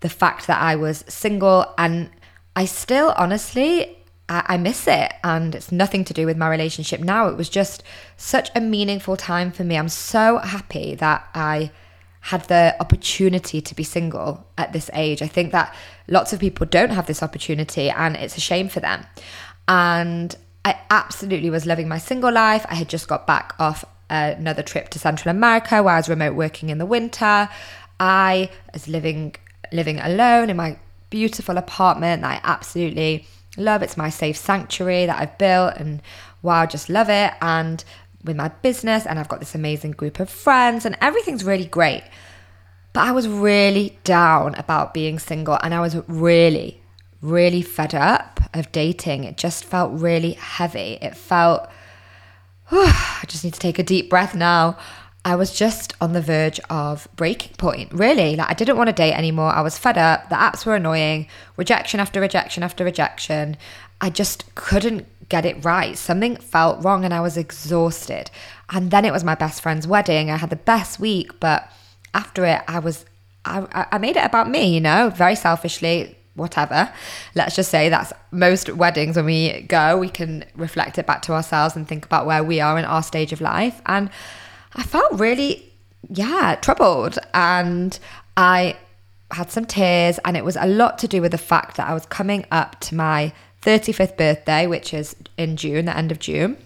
the 0.00 0.08
fact 0.08 0.46
that 0.46 0.60
I 0.60 0.76
was 0.76 1.04
single. 1.08 1.72
And 1.78 2.10
I 2.54 2.66
still, 2.66 3.14
honestly, 3.16 3.96
I, 4.32 4.54
I 4.54 4.56
miss 4.56 4.88
it. 4.88 5.12
And 5.22 5.54
it's 5.54 5.70
nothing 5.70 6.04
to 6.06 6.14
do 6.14 6.26
with 6.26 6.36
my 6.36 6.48
relationship 6.48 7.00
now. 7.00 7.28
It 7.28 7.36
was 7.36 7.48
just 7.48 7.82
such 8.16 8.50
a 8.54 8.60
meaningful 8.60 9.16
time 9.16 9.52
for 9.52 9.64
me. 9.64 9.76
I'm 9.76 9.88
so 9.88 10.38
happy 10.38 10.94
that 10.96 11.28
I 11.34 11.70
had 12.20 12.44
the 12.44 12.74
opportunity 12.80 13.60
to 13.60 13.74
be 13.74 13.82
single 13.82 14.46
at 14.56 14.72
this 14.72 14.90
age. 14.94 15.22
I 15.22 15.26
think 15.26 15.52
that 15.52 15.74
lots 16.08 16.32
of 16.32 16.40
people 16.40 16.66
don't 16.66 16.90
have 16.90 17.06
this 17.06 17.22
opportunity 17.22 17.90
and 17.90 18.16
it's 18.16 18.36
a 18.36 18.40
shame 18.40 18.68
for 18.68 18.80
them. 18.80 19.04
And 19.68 20.34
I 20.64 20.78
absolutely 20.88 21.50
was 21.50 21.66
loving 21.66 21.88
my 21.88 21.98
single 21.98 22.32
life. 22.32 22.64
I 22.68 22.76
had 22.76 22.88
just 22.88 23.08
got 23.08 23.26
back 23.26 23.54
off 23.58 23.84
another 24.08 24.62
trip 24.62 24.88
to 24.90 24.98
Central 24.98 25.30
America 25.30 25.82
where 25.82 25.94
I 25.94 25.98
was 25.98 26.08
remote 26.08 26.34
working 26.34 26.70
in 26.70 26.78
the 26.78 26.86
winter. 26.86 27.48
I 27.98 28.50
was 28.72 28.88
living 28.88 29.34
living 29.72 29.98
alone 30.00 30.50
in 30.50 30.56
my 30.56 30.76
beautiful 31.10 31.56
apartment 31.56 32.22
that 32.22 32.30
I 32.30 32.40
absolutely 32.44 33.26
love. 33.56 33.82
It's 33.82 33.96
my 33.96 34.10
safe 34.10 34.36
sanctuary 34.36 35.06
that 35.06 35.20
I've 35.20 35.38
built 35.38 35.74
and 35.76 36.02
wow, 36.42 36.66
just 36.66 36.88
love 36.88 37.08
it. 37.08 37.32
And 37.40 37.84
with 38.24 38.36
my 38.36 38.48
business 38.48 39.06
and 39.06 39.18
I've 39.18 39.28
got 39.28 39.40
this 39.40 39.54
amazing 39.54 39.92
group 39.92 40.20
of 40.20 40.30
friends 40.30 40.84
and 40.84 40.96
everything's 41.00 41.44
really 41.44 41.66
great. 41.66 42.04
But 42.92 43.06
I 43.06 43.12
was 43.12 43.26
really 43.26 43.98
down 44.04 44.54
about 44.56 44.94
being 44.94 45.18
single 45.18 45.58
and 45.62 45.74
I 45.74 45.80
was 45.80 45.96
really, 46.08 46.82
really 47.20 47.62
fed 47.62 47.94
up 47.94 48.40
of 48.54 48.70
dating. 48.70 49.24
It 49.24 49.36
just 49.36 49.64
felt 49.64 49.92
really 49.92 50.32
heavy. 50.32 50.98
It 51.00 51.16
felt 51.16 51.68
I 52.70 53.24
just 53.26 53.44
need 53.44 53.54
to 53.54 53.60
take 53.60 53.78
a 53.78 53.82
deep 53.82 54.08
breath 54.08 54.34
now. 54.34 54.78
I 55.24 55.36
was 55.36 55.56
just 55.56 55.94
on 56.00 56.14
the 56.14 56.20
verge 56.20 56.58
of 56.68 57.06
breaking 57.14 57.54
point, 57.56 57.92
really. 57.92 58.34
Like, 58.34 58.50
I 58.50 58.54
didn't 58.54 58.76
want 58.76 58.88
to 58.88 58.92
date 58.92 59.12
anymore. 59.12 59.50
I 59.50 59.60
was 59.60 59.78
fed 59.78 59.96
up. 59.96 60.28
The 60.28 60.34
apps 60.34 60.66
were 60.66 60.74
annoying. 60.74 61.28
Rejection 61.56 62.00
after 62.00 62.20
rejection 62.20 62.64
after 62.64 62.84
rejection. 62.84 63.56
I 64.00 64.10
just 64.10 64.52
couldn't 64.56 65.06
get 65.28 65.46
it 65.46 65.64
right. 65.64 65.96
Something 65.96 66.36
felt 66.36 66.84
wrong 66.84 67.04
and 67.04 67.14
I 67.14 67.20
was 67.20 67.36
exhausted. 67.36 68.30
And 68.70 68.90
then 68.90 69.04
it 69.04 69.12
was 69.12 69.22
my 69.22 69.36
best 69.36 69.62
friend's 69.62 69.86
wedding. 69.86 70.28
I 70.30 70.36
had 70.36 70.50
the 70.50 70.56
best 70.56 70.98
week, 70.98 71.38
but 71.38 71.70
after 72.14 72.44
it, 72.44 72.62
I 72.66 72.80
was, 72.80 73.04
I, 73.44 73.86
I 73.92 73.98
made 73.98 74.16
it 74.16 74.24
about 74.24 74.50
me, 74.50 74.74
you 74.74 74.80
know, 74.80 75.10
very 75.10 75.36
selfishly, 75.36 76.18
whatever. 76.34 76.92
Let's 77.36 77.54
just 77.54 77.70
say 77.70 77.88
that's 77.88 78.12
most 78.32 78.70
weddings 78.70 79.16
when 79.16 79.26
we 79.26 79.62
go, 79.62 79.98
we 79.98 80.08
can 80.08 80.44
reflect 80.56 80.98
it 80.98 81.06
back 81.06 81.22
to 81.22 81.32
ourselves 81.32 81.76
and 81.76 81.86
think 81.86 82.04
about 82.04 82.26
where 82.26 82.42
we 82.42 82.60
are 82.60 82.76
in 82.76 82.84
our 82.84 83.02
stage 83.04 83.32
of 83.32 83.40
life. 83.40 83.80
And 83.86 84.10
I 84.74 84.82
felt 84.82 85.18
really, 85.18 85.72
yeah, 86.08 86.56
troubled. 86.60 87.18
And 87.34 87.98
I 88.36 88.76
had 89.30 89.50
some 89.50 89.64
tears, 89.64 90.18
and 90.24 90.36
it 90.36 90.44
was 90.44 90.56
a 90.56 90.66
lot 90.66 90.98
to 90.98 91.08
do 91.08 91.20
with 91.20 91.32
the 91.32 91.38
fact 91.38 91.76
that 91.76 91.88
I 91.88 91.94
was 91.94 92.06
coming 92.06 92.44
up 92.50 92.80
to 92.80 92.94
my 92.94 93.32
35th 93.62 94.16
birthday, 94.16 94.66
which 94.66 94.92
is 94.92 95.16
in 95.38 95.56
June, 95.56 95.86
the 95.86 95.96
end 95.96 96.12
of 96.12 96.18
June. 96.18 96.56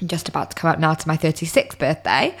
I'm 0.00 0.08
just 0.08 0.28
about 0.28 0.50
to 0.50 0.56
come 0.56 0.70
up 0.70 0.78
now 0.78 0.94
to 0.94 1.08
my 1.08 1.16
36th 1.16 1.78
birthday. 1.78 2.36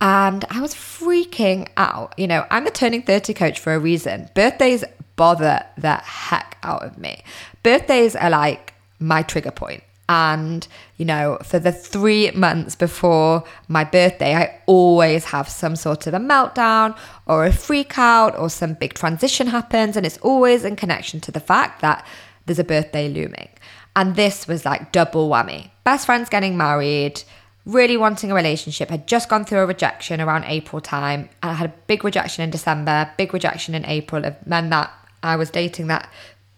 And 0.00 0.44
I 0.50 0.60
was 0.60 0.74
freaking 0.74 1.68
out. 1.76 2.14
You 2.18 2.26
know, 2.26 2.44
I'm 2.50 2.64
the 2.64 2.70
turning 2.70 3.02
30 3.02 3.32
coach 3.32 3.58
for 3.58 3.74
a 3.74 3.78
reason. 3.78 4.28
Birthdays 4.34 4.84
bother 5.14 5.64
the 5.78 5.94
heck 5.94 6.58
out 6.62 6.82
of 6.82 6.98
me. 6.98 7.22
Birthdays 7.62 8.14
are 8.14 8.28
like 8.28 8.74
my 8.98 9.22
trigger 9.22 9.50
point. 9.50 9.82
And, 10.08 10.66
you 10.98 11.04
know, 11.04 11.38
for 11.42 11.58
the 11.58 11.72
three 11.72 12.30
months 12.30 12.76
before 12.76 13.42
my 13.66 13.82
birthday, 13.82 14.34
I 14.34 14.60
always 14.66 15.24
have 15.26 15.48
some 15.48 15.74
sort 15.74 16.06
of 16.06 16.14
a 16.14 16.18
meltdown 16.18 16.96
or 17.26 17.44
a 17.44 17.52
freak 17.52 17.98
out 17.98 18.38
or 18.38 18.48
some 18.48 18.74
big 18.74 18.94
transition 18.94 19.48
happens. 19.48 19.96
And 19.96 20.06
it's 20.06 20.18
always 20.18 20.64
in 20.64 20.76
connection 20.76 21.20
to 21.22 21.32
the 21.32 21.40
fact 21.40 21.80
that 21.80 22.06
there's 22.46 22.60
a 22.60 22.64
birthday 22.64 23.08
looming. 23.08 23.48
And 23.96 24.14
this 24.14 24.46
was 24.46 24.64
like 24.64 24.92
double 24.92 25.28
whammy. 25.28 25.70
Best 25.82 26.06
friend's 26.06 26.28
getting 26.28 26.56
married, 26.56 27.22
really 27.64 27.96
wanting 27.96 28.30
a 28.30 28.34
relationship, 28.34 28.90
had 28.90 29.08
just 29.08 29.28
gone 29.28 29.44
through 29.44 29.60
a 29.60 29.66
rejection 29.66 30.20
around 30.20 30.44
April 30.44 30.80
time. 30.80 31.28
And 31.42 31.50
I 31.50 31.54
had 31.54 31.70
a 31.70 31.74
big 31.88 32.04
rejection 32.04 32.44
in 32.44 32.50
December, 32.50 33.10
big 33.16 33.34
rejection 33.34 33.74
in 33.74 33.84
April 33.86 34.24
of 34.24 34.46
men 34.46 34.70
that 34.70 34.92
I 35.22 35.34
was 35.34 35.50
dating 35.50 35.88
that 35.88 36.08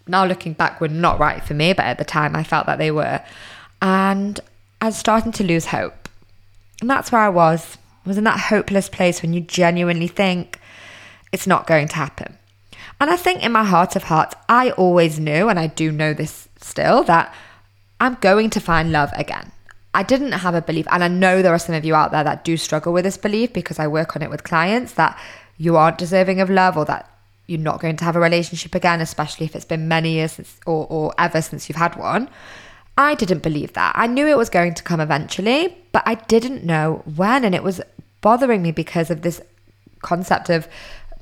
now 0.08 0.24
looking 0.24 0.52
back 0.52 0.80
were 0.80 0.88
not 0.88 1.18
right 1.18 1.42
for 1.42 1.54
me, 1.54 1.72
but 1.72 1.84
at 1.84 1.98
the 1.98 2.04
time 2.04 2.34
I 2.34 2.42
felt 2.42 2.66
that 2.66 2.78
they 2.78 2.90
were. 2.90 3.22
And 3.80 4.40
I 4.80 4.86
was 4.86 4.96
starting 4.96 5.32
to 5.32 5.44
lose 5.44 5.66
hope. 5.66 6.08
And 6.80 6.88
that's 6.88 7.12
where 7.12 7.20
I 7.20 7.28
was. 7.28 7.78
I 8.04 8.08
was 8.08 8.18
in 8.18 8.24
that 8.24 8.40
hopeless 8.40 8.88
place 8.88 9.22
when 9.22 9.32
you 9.32 9.40
genuinely 9.40 10.08
think 10.08 10.58
it's 11.32 11.46
not 11.46 11.66
going 11.66 11.88
to 11.88 11.96
happen. 11.96 12.38
And 13.00 13.10
I 13.10 13.16
think 13.16 13.42
in 13.42 13.52
my 13.52 13.64
heart 13.64 13.96
of 13.96 14.04
hearts, 14.04 14.34
I 14.48 14.70
always 14.72 15.20
knew, 15.20 15.48
and 15.48 15.58
I 15.58 15.68
do 15.68 15.92
know 15.92 16.14
this 16.14 16.48
still, 16.60 17.04
that 17.04 17.32
I'm 18.00 18.14
going 18.20 18.50
to 18.50 18.60
find 18.60 18.90
love 18.90 19.10
again. 19.14 19.52
I 19.94 20.02
didn't 20.02 20.32
have 20.32 20.54
a 20.54 20.62
belief, 20.62 20.86
and 20.90 21.02
I 21.02 21.08
know 21.08 21.42
there 21.42 21.54
are 21.54 21.58
some 21.58 21.74
of 21.74 21.84
you 21.84 21.94
out 21.94 22.10
there 22.10 22.24
that 22.24 22.44
do 22.44 22.56
struggle 22.56 22.92
with 22.92 23.04
this 23.04 23.16
belief 23.16 23.52
because 23.52 23.78
I 23.78 23.86
work 23.86 24.16
on 24.16 24.22
it 24.22 24.30
with 24.30 24.44
clients 24.44 24.92
that 24.94 25.18
you 25.56 25.76
aren't 25.76 25.98
deserving 25.98 26.40
of 26.40 26.50
love 26.50 26.76
or 26.76 26.84
that 26.86 27.10
you're 27.48 27.58
not 27.58 27.80
going 27.80 27.96
to 27.96 28.04
have 28.04 28.14
a 28.14 28.20
relationship 28.20 28.74
again, 28.74 29.00
especially 29.00 29.46
if 29.46 29.56
it's 29.56 29.64
been 29.64 29.88
many 29.88 30.12
years 30.12 30.32
since, 30.32 30.60
or, 30.66 30.86
or 30.88 31.14
ever 31.18 31.42
since 31.42 31.68
you've 31.68 31.76
had 31.76 31.96
one. 31.96 32.28
I 32.96 33.14
didn't 33.14 33.42
believe 33.42 33.72
that. 33.72 33.92
I 33.96 34.06
knew 34.06 34.26
it 34.26 34.36
was 34.36 34.50
going 34.50 34.74
to 34.74 34.82
come 34.82 35.00
eventually, 35.00 35.76
but 35.92 36.02
I 36.04 36.16
didn't 36.16 36.64
know 36.64 37.02
when. 37.16 37.44
And 37.44 37.54
it 37.54 37.62
was 37.62 37.80
bothering 38.20 38.60
me 38.60 38.70
because 38.70 39.10
of 39.10 39.22
this 39.22 39.40
concept 40.02 40.50
of 40.50 40.68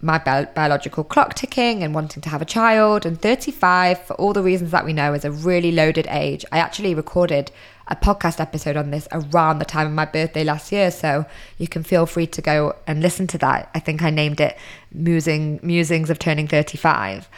my 0.01 0.19
bi- 0.19 0.47
biological 0.47 1.05
clock 1.05 1.35
ticking 1.35 1.83
and 1.83 1.95
wanting 1.95 2.23
to 2.23 2.29
have 2.29 2.43
a 2.43 2.47
child. 2.47 3.07
And 3.07 3.21
35, 3.21 4.01
for 4.03 4.15
all 4.15 4.33
the 4.33 4.43
reasons 4.43 4.73
that 4.73 4.85
we 4.85 4.93
know, 4.93 5.15
is 5.15 5.25
a 5.25 5.31
really 5.31 5.71
loaded 5.71 6.09
age. 6.11 6.45
I 6.51 6.59
actually 6.59 6.95
recorded 6.95 7.53
a 7.89 7.97
podcast 7.97 8.41
episode 8.41 8.77
on 8.77 8.91
this 8.91 9.07
around 9.13 9.59
the 9.59 9.65
time 9.65 9.87
of 9.87 9.93
my 9.93 10.05
birthday 10.05 10.45
last 10.45 10.73
year. 10.73 10.91
So 10.91 11.25
you 11.59 11.69
can 11.69 11.83
feel 11.83 12.07
free 12.07 12.27
to 12.29 12.43
go 12.43 12.75
and 12.87 13.01
listen 13.01 13.27
to 13.29 13.39
that. 13.39 13.71
I 13.75 13.81
think 13.81 14.03
I 14.03 14.11
named 14.11 14.41
it 14.41 14.57
Musing, 14.93 15.61
Musings 15.63 16.11
of 16.11 16.19
Turning 16.19 16.49
35. 16.49 17.29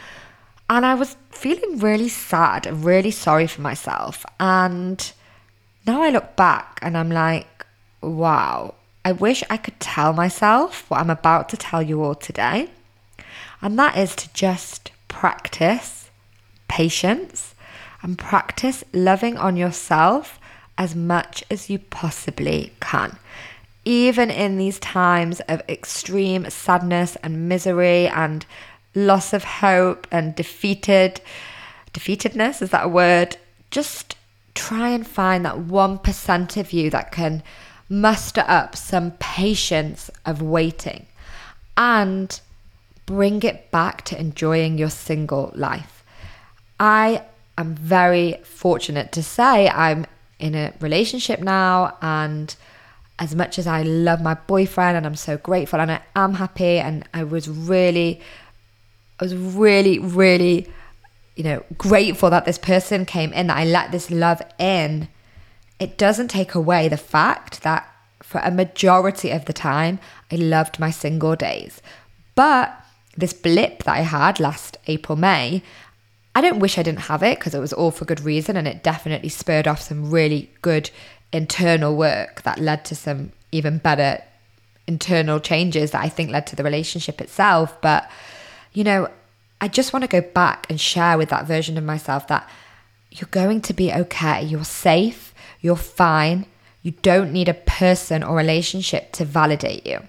And 0.69 0.85
I 0.85 0.95
was 0.95 1.17
feeling 1.31 1.79
really 1.79 2.09
sad 2.09 2.67
and 2.67 2.83
really 2.83 3.11
sorry 3.11 3.47
for 3.47 3.61
myself. 3.61 4.25
And 4.39 5.11
now 5.85 6.01
I 6.01 6.09
look 6.09 6.35
back 6.35 6.79
and 6.81 6.97
I'm 6.97 7.09
like, 7.11 7.65
wow, 8.01 8.75
I 9.03 9.11
wish 9.11 9.43
I 9.49 9.57
could 9.57 9.79
tell 9.79 10.13
myself 10.13 10.89
what 10.89 10.99
I'm 10.99 11.09
about 11.09 11.49
to 11.49 11.57
tell 11.57 11.81
you 11.81 12.03
all 12.03 12.15
today. 12.15 12.69
And 13.61 13.77
that 13.77 13.97
is 13.97 14.15
to 14.15 14.33
just 14.33 14.91
practice 15.07 16.09
patience 16.67 17.55
and 18.01 18.17
practice 18.17 18.83
loving 18.93 19.37
on 19.37 19.57
yourself 19.57 20.38
as 20.79 20.95
much 20.95 21.43
as 21.51 21.69
you 21.69 21.77
possibly 21.77 22.73
can. 22.79 23.17
Even 23.85 24.31
in 24.31 24.57
these 24.57 24.79
times 24.79 25.41
of 25.41 25.61
extreme 25.67 26.49
sadness 26.49 27.17
and 27.17 27.49
misery 27.49 28.07
and 28.07 28.45
loss 28.95 29.33
of 29.33 29.43
hope 29.43 30.07
and 30.09 30.35
defeated 30.35 31.21
defeatedness 31.93 32.61
is 32.61 32.69
that 32.71 32.85
a 32.85 32.87
word 32.87 33.37
just 33.71 34.15
try 34.55 34.89
and 34.89 35.05
find 35.05 35.45
that 35.45 35.55
1% 35.55 36.57
of 36.57 36.73
you 36.73 36.89
that 36.89 37.11
can 37.11 37.43
muster 37.89 38.43
up 38.47 38.75
some 38.75 39.11
patience 39.19 40.09
of 40.25 40.41
waiting 40.41 41.05
and 41.77 42.39
bring 43.05 43.41
it 43.43 43.71
back 43.71 44.03
to 44.05 44.19
enjoying 44.19 44.77
your 44.77 44.89
single 44.89 45.51
life. 45.55 46.03
I 46.79 47.23
am 47.57 47.75
very 47.75 48.39
fortunate 48.43 49.11
to 49.13 49.23
say 49.23 49.69
I'm 49.69 50.05
in 50.39 50.55
a 50.55 50.73
relationship 50.79 51.39
now 51.41 51.97
and 52.01 52.55
as 53.19 53.35
much 53.35 53.59
as 53.59 53.67
I 53.67 53.81
love 53.83 54.21
my 54.21 54.33
boyfriend 54.33 54.95
and 54.95 55.05
I'm 55.05 55.15
so 55.15 55.37
grateful 55.37 55.79
and 55.79 55.91
I 55.91 56.01
am 56.15 56.35
happy 56.35 56.79
and 56.79 57.07
I 57.13 57.23
was 57.23 57.49
really 57.49 58.21
I 59.19 59.25
was 59.25 59.35
really 59.35 59.99
really 59.99 60.67
you 61.35 61.43
know 61.43 61.63
grateful 61.77 62.29
that 62.29 62.45
this 62.45 62.57
person 62.57 63.05
came 63.05 63.33
in 63.33 63.47
that 63.47 63.57
I 63.57 63.65
let 63.65 63.91
this 63.91 64.09
love 64.09 64.41
in 64.57 65.09
it 65.79 65.97
doesn't 65.97 66.29
take 66.29 66.55
away 66.55 66.87
the 66.87 66.97
fact 66.97 67.63
that 67.63 67.89
for 68.21 68.39
a 68.41 68.51
majority 68.51 69.31
of 69.31 69.45
the 69.45 69.53
time 69.53 69.99
I 70.31 70.35
loved 70.35 70.79
my 70.79 70.91
single 70.91 71.35
days. 71.35 71.81
But 72.35 72.73
this 73.17 73.33
blip 73.33 73.83
that 73.83 73.97
I 73.97 74.01
had 74.01 74.39
last 74.39 74.77
April 74.87 75.17
May 75.17 75.63
I 76.35 76.41
don't 76.41 76.59
wish 76.59 76.77
I 76.77 76.83
didn't 76.83 77.01
have 77.01 77.23
it 77.23 77.39
because 77.39 77.53
it 77.53 77.59
was 77.59 77.73
all 77.73 77.91
for 77.91 78.05
good 78.05 78.21
reason 78.21 78.55
and 78.55 78.67
it 78.67 78.83
definitely 78.83 79.29
spurred 79.29 79.67
off 79.67 79.81
some 79.81 80.11
really 80.11 80.49
good 80.61 80.89
internal 81.31 81.95
work 81.95 82.43
that 82.43 82.59
led 82.59 82.85
to 82.85 82.95
some 82.95 83.31
even 83.51 83.77
better 83.77 84.21
internal 84.87 85.39
changes 85.39 85.91
that 85.91 86.03
I 86.03 86.09
think 86.09 86.31
led 86.31 86.47
to 86.47 86.55
the 86.55 86.63
relationship 86.63 87.21
itself. 87.21 87.79
But, 87.81 88.09
you 88.73 88.83
know, 88.83 89.09
I 89.61 89.67
just 89.67 89.93
want 89.93 90.03
to 90.03 90.21
go 90.21 90.21
back 90.21 90.65
and 90.69 90.79
share 90.79 91.17
with 91.17 91.29
that 91.29 91.45
version 91.45 91.77
of 91.77 91.83
myself 91.83 92.27
that 92.27 92.49
you're 93.11 93.29
going 93.31 93.61
to 93.61 93.73
be 93.73 93.91
okay. 93.91 94.43
You're 94.43 94.63
safe. 94.63 95.33
You're 95.61 95.75
fine. 95.75 96.45
You 96.81 96.91
don't 96.91 97.33
need 97.33 97.49
a 97.49 97.53
person 97.53 98.23
or 98.23 98.35
relationship 98.35 99.11
to 99.13 99.25
validate 99.25 99.85
you. 99.85 99.99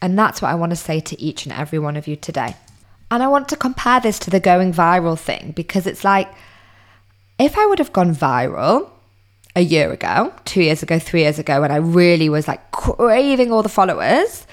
And 0.00 0.18
that's 0.18 0.40
what 0.40 0.50
I 0.50 0.54
want 0.54 0.70
to 0.70 0.76
say 0.76 1.00
to 1.00 1.20
each 1.20 1.44
and 1.46 1.52
every 1.52 1.78
one 1.78 1.96
of 1.96 2.06
you 2.06 2.16
today. 2.16 2.54
And 3.10 3.22
I 3.22 3.28
want 3.28 3.48
to 3.50 3.56
compare 3.56 4.00
this 4.00 4.18
to 4.20 4.30
the 4.30 4.40
going 4.40 4.72
viral 4.72 5.18
thing 5.18 5.52
because 5.54 5.86
it's 5.86 6.04
like 6.04 6.28
if 7.38 7.56
I 7.58 7.66
would 7.66 7.78
have 7.78 7.92
gone 7.92 8.14
viral 8.14 8.90
a 9.56 9.60
year 9.60 9.92
ago, 9.92 10.32
two 10.44 10.62
years 10.62 10.82
ago, 10.82 10.98
three 10.98 11.22
years 11.22 11.38
ago, 11.38 11.60
when 11.60 11.70
I 11.70 11.76
really 11.76 12.28
was 12.28 12.48
like 12.48 12.70
craving 12.72 13.52
all 13.52 13.62
the 13.62 13.68
followers, 13.68 14.46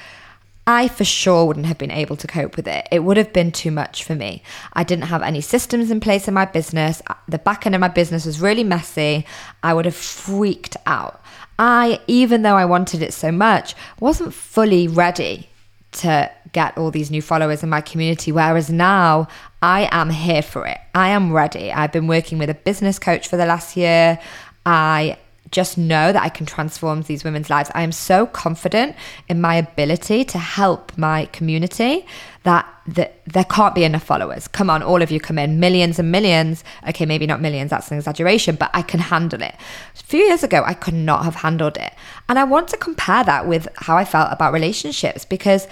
I 0.67 0.87
for 0.87 1.03
sure 1.03 1.45
wouldn't 1.45 1.65
have 1.65 1.77
been 1.77 1.91
able 1.91 2.15
to 2.17 2.27
cope 2.27 2.55
with 2.55 2.67
it. 2.67 2.87
It 2.91 3.03
would 3.03 3.17
have 3.17 3.33
been 3.33 3.51
too 3.51 3.71
much 3.71 4.03
for 4.03 4.13
me. 4.13 4.43
I 4.73 4.83
didn't 4.83 5.05
have 5.05 5.23
any 5.23 5.41
systems 5.41 5.89
in 5.89 5.99
place 5.99 6.27
in 6.27 6.33
my 6.33 6.45
business. 6.45 7.01
The 7.27 7.39
back 7.39 7.65
end 7.65 7.73
of 7.73 7.81
my 7.81 7.87
business 7.87 8.25
was 8.25 8.39
really 8.39 8.63
messy. 8.63 9.25
I 9.63 9.73
would 9.73 9.85
have 9.85 9.95
freaked 9.95 10.77
out. 10.85 11.21
I, 11.57 11.99
even 12.07 12.43
though 12.43 12.55
I 12.55 12.65
wanted 12.65 13.01
it 13.01 13.13
so 13.13 13.31
much, 13.31 13.75
wasn't 13.99 14.33
fully 14.33 14.87
ready 14.87 15.49
to 15.93 16.31
get 16.53 16.77
all 16.77 16.91
these 16.91 17.11
new 17.11 17.21
followers 17.21 17.63
in 17.63 17.69
my 17.69 17.81
community. 17.81 18.31
Whereas 18.31 18.69
now 18.69 19.27
I 19.61 19.87
am 19.91 20.09
here 20.09 20.41
for 20.41 20.65
it. 20.67 20.77
I 20.93 21.09
am 21.09 21.31
ready. 21.31 21.71
I've 21.71 21.91
been 21.91 22.07
working 22.07 22.37
with 22.37 22.49
a 22.49 22.53
business 22.55 22.99
coach 22.99 23.27
for 23.27 23.37
the 23.37 23.45
last 23.45 23.77
year. 23.77 24.19
I 24.65 25.17
just 25.51 25.77
know 25.77 26.13
that 26.13 26.21
I 26.21 26.29
can 26.29 26.45
transform 26.45 27.01
these 27.03 27.23
women's 27.23 27.49
lives. 27.49 27.69
I 27.75 27.83
am 27.83 27.91
so 27.91 28.25
confident 28.25 28.95
in 29.27 29.41
my 29.41 29.55
ability 29.55 30.23
to 30.25 30.37
help 30.37 30.97
my 30.97 31.25
community 31.27 32.05
that, 32.43 32.65
that 32.87 33.21
there 33.25 33.43
can't 33.43 33.75
be 33.75 33.83
enough 33.83 34.03
followers. 34.03 34.47
Come 34.47 34.69
on, 34.69 34.81
all 34.81 35.01
of 35.01 35.11
you 35.11 35.19
come 35.19 35.37
in, 35.37 35.59
millions 35.59 35.99
and 35.99 36.11
millions. 36.11 36.63
Okay, 36.87 37.05
maybe 37.05 37.27
not 37.27 37.41
millions, 37.41 37.69
that's 37.69 37.91
an 37.91 37.97
exaggeration, 37.97 38.55
but 38.55 38.71
I 38.73 38.81
can 38.81 39.01
handle 39.01 39.41
it. 39.41 39.55
A 39.99 40.03
few 40.03 40.21
years 40.21 40.41
ago, 40.41 40.63
I 40.65 40.73
could 40.73 40.93
not 40.93 41.25
have 41.25 41.35
handled 41.35 41.77
it. 41.77 41.93
And 42.29 42.39
I 42.39 42.45
want 42.45 42.69
to 42.69 42.77
compare 42.77 43.23
that 43.25 43.45
with 43.45 43.67
how 43.75 43.97
I 43.97 44.05
felt 44.05 44.31
about 44.31 44.53
relationships 44.53 45.25
because 45.25 45.67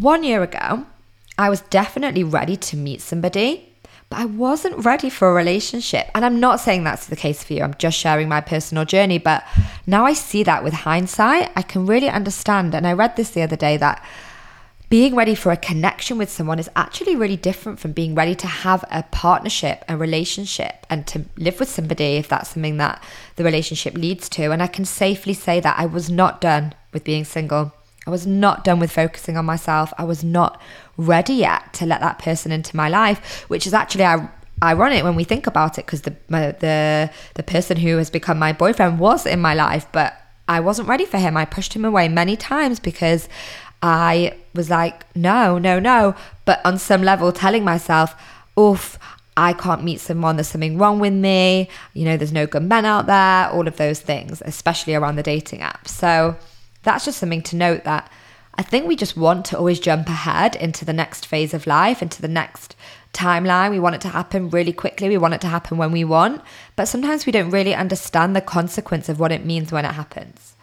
one 0.00 0.24
year 0.24 0.42
ago, 0.42 0.86
I 1.38 1.48
was 1.48 1.60
definitely 1.62 2.24
ready 2.24 2.56
to 2.56 2.76
meet 2.76 3.00
somebody 3.00 3.70
but 4.10 4.18
I 4.18 4.24
wasn't 4.24 4.84
ready 4.84 5.08
for 5.08 5.30
a 5.30 5.34
relationship. 5.34 6.10
And 6.16 6.24
I'm 6.24 6.40
not 6.40 6.58
saying 6.58 6.82
that's 6.82 7.06
the 7.06 7.14
case 7.14 7.44
for 7.44 7.52
you. 7.52 7.62
I'm 7.62 7.74
just 7.74 7.96
sharing 7.96 8.28
my 8.28 8.40
personal 8.40 8.84
journey. 8.84 9.18
But 9.18 9.44
now 9.86 10.04
I 10.04 10.14
see 10.14 10.42
that 10.42 10.64
with 10.64 10.74
hindsight, 10.74 11.52
I 11.54 11.62
can 11.62 11.86
really 11.86 12.08
understand. 12.08 12.74
And 12.74 12.88
I 12.88 12.92
read 12.92 13.14
this 13.14 13.30
the 13.30 13.42
other 13.42 13.54
day 13.54 13.76
that 13.76 14.04
being 14.88 15.14
ready 15.14 15.36
for 15.36 15.52
a 15.52 15.56
connection 15.56 16.18
with 16.18 16.28
someone 16.28 16.58
is 16.58 16.68
actually 16.74 17.14
really 17.14 17.36
different 17.36 17.78
from 17.78 17.92
being 17.92 18.16
ready 18.16 18.34
to 18.34 18.48
have 18.48 18.84
a 18.90 19.04
partnership, 19.04 19.84
a 19.88 19.96
relationship, 19.96 20.84
and 20.90 21.06
to 21.06 21.24
live 21.36 21.60
with 21.60 21.70
somebody 21.70 22.16
if 22.16 22.28
that's 22.28 22.50
something 22.50 22.78
that 22.78 23.00
the 23.36 23.44
relationship 23.44 23.94
leads 23.94 24.28
to. 24.30 24.50
And 24.50 24.60
I 24.60 24.66
can 24.66 24.84
safely 24.84 25.34
say 25.34 25.60
that 25.60 25.78
I 25.78 25.86
was 25.86 26.10
not 26.10 26.40
done 26.40 26.74
with 26.92 27.04
being 27.04 27.22
single. 27.22 27.72
I 28.06 28.10
was 28.10 28.26
not 28.26 28.64
done 28.64 28.80
with 28.80 28.90
focusing 28.90 29.36
on 29.36 29.44
myself. 29.44 29.92
I 29.98 30.04
was 30.04 30.24
not 30.24 30.60
ready 30.96 31.34
yet 31.34 31.72
to 31.74 31.86
let 31.86 32.00
that 32.00 32.18
person 32.18 32.50
into 32.50 32.76
my 32.76 32.88
life, 32.88 33.44
which 33.48 33.66
is 33.66 33.74
actually 33.74 34.04
ironic 34.62 35.04
when 35.04 35.14
we 35.14 35.24
think 35.24 35.46
about 35.46 35.78
it 35.78 35.86
because 35.86 36.02
the 36.02 36.14
the 36.28 37.10
the 37.34 37.42
person 37.42 37.76
who 37.76 37.96
has 37.96 38.10
become 38.10 38.38
my 38.38 38.52
boyfriend 38.52 38.98
was 38.98 39.26
in 39.26 39.40
my 39.40 39.54
life, 39.54 39.86
but 39.92 40.14
I 40.48 40.60
wasn't 40.60 40.88
ready 40.88 41.04
for 41.04 41.18
him. 41.18 41.36
I 41.36 41.44
pushed 41.44 41.74
him 41.74 41.84
away 41.84 42.08
many 42.08 42.36
times 42.36 42.80
because 42.80 43.28
I 43.82 44.34
was 44.54 44.68
like, 44.68 45.04
no, 45.16 45.58
no, 45.58 45.78
no. 45.78 46.14
But 46.44 46.64
on 46.64 46.78
some 46.78 47.02
level, 47.02 47.32
telling 47.32 47.64
myself, 47.64 48.14
oof, 48.58 48.98
I 49.36 49.52
can't 49.52 49.84
meet 49.84 50.00
someone, 50.00 50.36
there's 50.36 50.48
something 50.48 50.76
wrong 50.76 50.98
with 50.98 51.12
me, 51.14 51.68
you 51.94 52.04
know, 52.04 52.16
there's 52.16 52.32
no 52.32 52.46
good 52.46 52.64
men 52.64 52.84
out 52.84 53.06
there, 53.06 53.48
all 53.48 53.68
of 53.68 53.76
those 53.76 54.00
things, 54.00 54.42
especially 54.44 54.94
around 54.94 55.16
the 55.16 55.22
dating 55.22 55.62
app. 55.62 55.86
So 55.88 56.36
that's 56.82 57.04
just 57.04 57.18
something 57.18 57.42
to 57.42 57.56
note 57.56 57.84
that 57.84 58.10
I 58.54 58.62
think 58.62 58.86
we 58.86 58.96
just 58.96 59.16
want 59.16 59.46
to 59.46 59.58
always 59.58 59.80
jump 59.80 60.08
ahead 60.08 60.56
into 60.56 60.84
the 60.84 60.92
next 60.92 61.24
phase 61.24 61.54
of 61.54 61.66
life, 61.66 62.02
into 62.02 62.20
the 62.20 62.28
next 62.28 62.76
timeline. 63.12 63.70
We 63.70 63.78
want 63.78 63.94
it 63.94 64.00
to 64.02 64.08
happen 64.08 64.50
really 64.50 64.72
quickly. 64.72 65.08
We 65.08 65.18
want 65.18 65.34
it 65.34 65.40
to 65.42 65.46
happen 65.46 65.78
when 65.78 65.92
we 65.92 66.04
want. 66.04 66.42
But 66.76 66.86
sometimes 66.86 67.26
we 67.26 67.32
don't 67.32 67.50
really 67.50 67.74
understand 67.74 68.34
the 68.34 68.40
consequence 68.40 69.08
of 69.08 69.18
what 69.18 69.32
it 69.32 69.46
means 69.46 69.72
when 69.72 69.84
it 69.84 69.92
happens. 69.92 70.56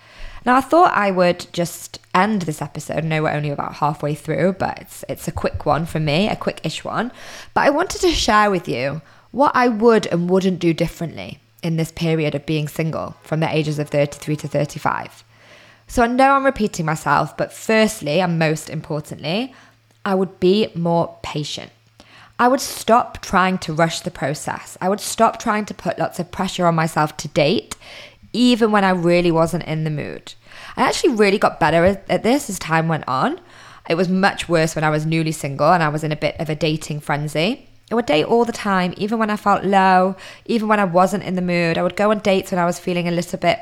Now, 0.45 0.55
I 0.57 0.61
thought 0.61 0.93
I 0.93 1.11
would 1.11 1.47
just 1.51 1.99
end 2.13 2.43
this 2.43 2.61
episode. 2.61 2.97
I 2.97 3.01
know 3.01 3.23
we're 3.23 3.31
only 3.31 3.49
about 3.49 3.75
halfway 3.75 4.15
through, 4.15 4.53
but 4.59 4.79
it's, 4.79 5.03
it's 5.09 5.27
a 5.27 5.31
quick 5.31 5.65
one 5.65 5.85
for 5.85 5.99
me, 5.99 6.29
a 6.29 6.35
quick 6.35 6.61
ish 6.63 6.83
one. 6.83 7.11
But 7.53 7.61
I 7.61 7.69
wanted 7.69 8.01
to 8.01 8.11
share 8.11 8.51
with 8.51 8.67
you 8.67 9.01
what 9.31 9.51
I 9.55 9.67
would 9.67 10.05
and 10.07 10.29
wouldn't 10.29 10.59
do 10.59 10.73
differently 10.73 11.39
in 11.63 11.77
this 11.77 11.91
period 11.91 12.35
of 12.35 12.45
being 12.45 12.67
single 12.67 13.15
from 13.23 13.39
the 13.39 13.53
ages 13.53 13.79
of 13.79 13.89
33 13.89 14.35
to 14.37 14.47
35. 14.47 15.23
So 15.87 16.03
I 16.03 16.07
know 16.07 16.33
I'm 16.33 16.45
repeating 16.45 16.85
myself, 16.85 17.35
but 17.37 17.53
firstly, 17.53 18.19
and 18.19 18.37
most 18.37 18.69
importantly, 18.69 19.53
I 20.05 20.15
would 20.15 20.39
be 20.39 20.69
more 20.75 21.17
patient. 21.23 21.71
I 22.39 22.47
would 22.47 22.61
stop 22.61 23.21
trying 23.21 23.57
to 23.59 23.73
rush 23.73 24.01
the 24.01 24.11
process. 24.11 24.77
I 24.79 24.89
would 24.89 24.99
stop 24.99 25.39
trying 25.39 25.65
to 25.65 25.73
put 25.73 25.97
lots 25.97 26.19
of 26.19 26.31
pressure 26.31 26.67
on 26.67 26.75
myself 26.75 27.17
to 27.17 27.27
date, 27.29 27.75
even 28.31 28.71
when 28.71 28.83
I 28.83 28.91
really 28.91 29.31
wasn't 29.31 29.63
in 29.63 29.85
the 29.85 29.89
mood. 29.89 30.33
I 30.75 30.83
actually 30.83 31.15
really 31.15 31.39
got 31.39 31.59
better 31.59 31.83
at 31.85 32.23
this 32.23 32.49
as 32.49 32.59
time 32.59 32.87
went 32.87 33.07
on. 33.07 33.39
It 33.89 33.95
was 33.95 34.09
much 34.09 34.47
worse 34.47 34.75
when 34.75 34.83
I 34.83 34.89
was 34.89 35.05
newly 35.05 35.31
single 35.31 35.71
and 35.71 35.81
I 35.81 35.89
was 35.89 36.03
in 36.03 36.11
a 36.11 36.17
bit 36.17 36.35
of 36.37 36.49
a 36.49 36.55
dating 36.55 36.99
frenzy. 36.99 37.67
I 37.89 37.95
would 37.95 38.05
date 38.05 38.25
all 38.25 38.43
the 38.43 38.51
time, 38.51 38.93
even 38.97 39.17
when 39.17 39.29
I 39.29 39.37
felt 39.37 39.63
low, 39.63 40.17
even 40.45 40.67
when 40.67 40.79
I 40.79 40.85
wasn't 40.85 41.23
in 41.23 41.35
the 41.35 41.41
mood. 41.41 41.77
I 41.77 41.83
would 41.83 41.95
go 41.95 42.11
on 42.11 42.19
dates 42.19 42.51
when 42.51 42.59
I 42.59 42.65
was 42.65 42.77
feeling 42.77 43.07
a 43.07 43.11
little 43.11 43.39
bit 43.39 43.59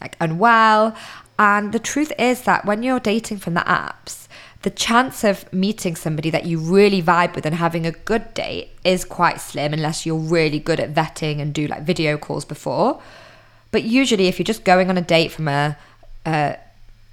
like 0.00 0.16
unwell. 0.20 0.96
And 1.38 1.72
the 1.72 1.78
truth 1.78 2.12
is 2.18 2.42
that 2.42 2.64
when 2.64 2.82
you're 2.82 3.00
dating 3.00 3.38
from 3.38 3.54
the 3.54 3.60
apps, 3.60 4.28
the 4.62 4.70
chance 4.70 5.24
of 5.24 5.52
meeting 5.52 5.94
somebody 5.94 6.30
that 6.30 6.46
you 6.46 6.58
really 6.58 7.02
vibe 7.02 7.34
with 7.34 7.44
and 7.44 7.54
having 7.54 7.86
a 7.86 7.92
good 7.92 8.32
date 8.32 8.70
is 8.82 9.04
quite 9.04 9.40
slim 9.40 9.74
unless 9.74 10.06
you're 10.06 10.16
really 10.16 10.58
good 10.58 10.80
at 10.80 10.94
vetting 10.94 11.38
and 11.38 11.52
do 11.52 11.66
like 11.66 11.82
video 11.82 12.16
calls 12.16 12.46
before. 12.46 13.02
But 13.72 13.82
usually, 13.82 14.26
if 14.26 14.38
you're 14.38 14.44
just 14.44 14.64
going 14.64 14.88
on 14.88 14.96
a 14.96 15.02
date 15.02 15.32
from 15.32 15.48
a, 15.48 15.76
a 16.24 16.56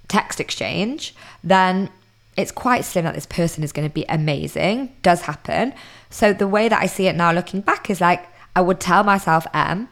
text 0.07 0.39
exchange, 0.39 1.13
then 1.43 1.89
it's 2.37 2.51
quite 2.51 2.85
slim 2.85 3.03
that 3.05 3.15
this 3.15 3.25
person 3.25 3.63
is 3.63 3.71
going 3.73 3.87
to 3.87 3.93
be 3.93 4.05
amazing. 4.07 4.95
Does 5.01 5.21
happen. 5.21 5.73
So 6.09 6.31
the 6.31 6.47
way 6.47 6.69
that 6.69 6.81
I 6.81 6.85
see 6.85 7.07
it 7.07 7.15
now, 7.15 7.33
looking 7.33 7.61
back, 7.61 7.89
is 7.89 7.99
like 7.99 8.25
I 8.55 8.61
would 8.61 8.79
tell 8.79 9.03
myself, 9.03 9.45
"Em, 9.53 9.89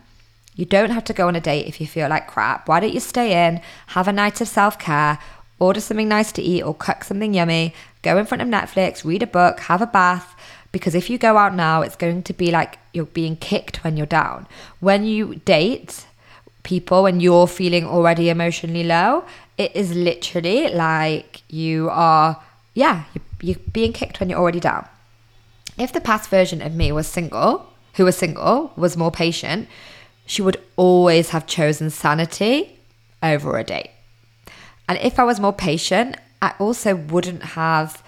you 0.59 0.65
don't 0.65 0.89
have 0.89 1.05
to 1.05 1.13
go 1.13 1.29
on 1.29 1.37
a 1.37 1.39
date 1.39 1.67
if 1.67 1.79
you 1.79 1.87
feel 1.87 2.09
like 2.09 2.27
crap. 2.27 2.67
Why 2.67 2.81
don't 2.81 2.93
you 2.93 2.99
stay 2.99 3.47
in, 3.47 3.61
have 3.87 4.09
a 4.09 4.11
night 4.11 4.41
of 4.41 4.47
self 4.49 4.77
care, 4.77 5.17
order 5.57 5.79
something 5.79 6.09
nice 6.09 6.33
to 6.33 6.41
eat 6.41 6.63
or 6.63 6.75
cook 6.75 7.05
something 7.05 7.33
yummy, 7.33 7.73
go 8.01 8.17
in 8.17 8.25
front 8.25 8.41
of 8.41 8.49
Netflix, 8.49 9.05
read 9.05 9.23
a 9.23 9.27
book, 9.27 9.61
have 9.61 9.81
a 9.81 9.87
bath? 9.87 10.35
Because 10.73 10.95
if 10.95 11.09
you 11.09 11.17
go 11.17 11.37
out 11.37 11.55
now, 11.55 11.81
it's 11.81 11.95
going 11.95 12.23
to 12.23 12.33
be 12.33 12.51
like 12.51 12.77
you're 12.91 13.05
being 13.05 13.37
kicked 13.37 13.85
when 13.85 13.95
you're 13.95 14.05
down. 14.05 14.47
When 14.81 15.05
you 15.05 15.35
date 15.45 16.05
people 16.63 17.05
and 17.05 17.21
you're 17.21 17.47
feeling 17.47 17.85
already 17.85 18.27
emotionally 18.27 18.83
low, 18.83 19.23
it 19.57 19.73
is 19.73 19.95
literally 19.95 20.67
like 20.73 21.41
you 21.47 21.89
are, 21.89 22.37
yeah, 22.73 23.05
you're 23.39 23.55
being 23.71 23.93
kicked 23.93 24.19
when 24.19 24.29
you're 24.29 24.39
already 24.39 24.59
down. 24.59 24.85
If 25.77 25.93
the 25.93 26.01
past 26.01 26.29
version 26.29 26.61
of 26.61 26.75
me 26.75 26.91
was 26.91 27.07
single, 27.07 27.65
who 27.93 28.03
was 28.03 28.17
single, 28.17 28.73
was 28.75 28.97
more 28.97 29.11
patient, 29.11 29.69
she 30.29 30.43
would 30.43 30.61
always 30.77 31.31
have 31.31 31.47
chosen 31.47 31.89
sanity 31.89 32.77
over 33.23 33.57
a 33.57 33.63
date. 33.63 33.89
And 34.87 34.99
if 34.99 35.17
I 35.17 35.23
was 35.23 35.39
more 35.39 35.51
patient, 35.51 36.17
I 36.39 36.53
also 36.59 36.95
wouldn't 36.95 37.41
have 37.41 38.03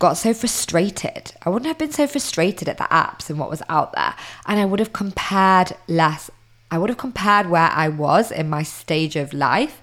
got 0.00 0.14
so 0.14 0.34
frustrated. 0.34 1.30
I 1.46 1.50
wouldn't 1.50 1.68
have 1.68 1.78
been 1.78 1.92
so 1.92 2.08
frustrated 2.08 2.68
at 2.68 2.78
the 2.78 2.88
apps 2.90 3.30
and 3.30 3.38
what 3.38 3.50
was 3.50 3.62
out 3.68 3.92
there. 3.92 4.16
And 4.46 4.58
I 4.58 4.64
would 4.64 4.80
have 4.80 4.92
compared 4.92 5.76
less. 5.86 6.28
I 6.72 6.78
would 6.78 6.90
have 6.90 6.98
compared 6.98 7.48
where 7.48 7.70
I 7.70 7.88
was 7.88 8.32
in 8.32 8.50
my 8.50 8.64
stage 8.64 9.14
of 9.14 9.32
life 9.32 9.80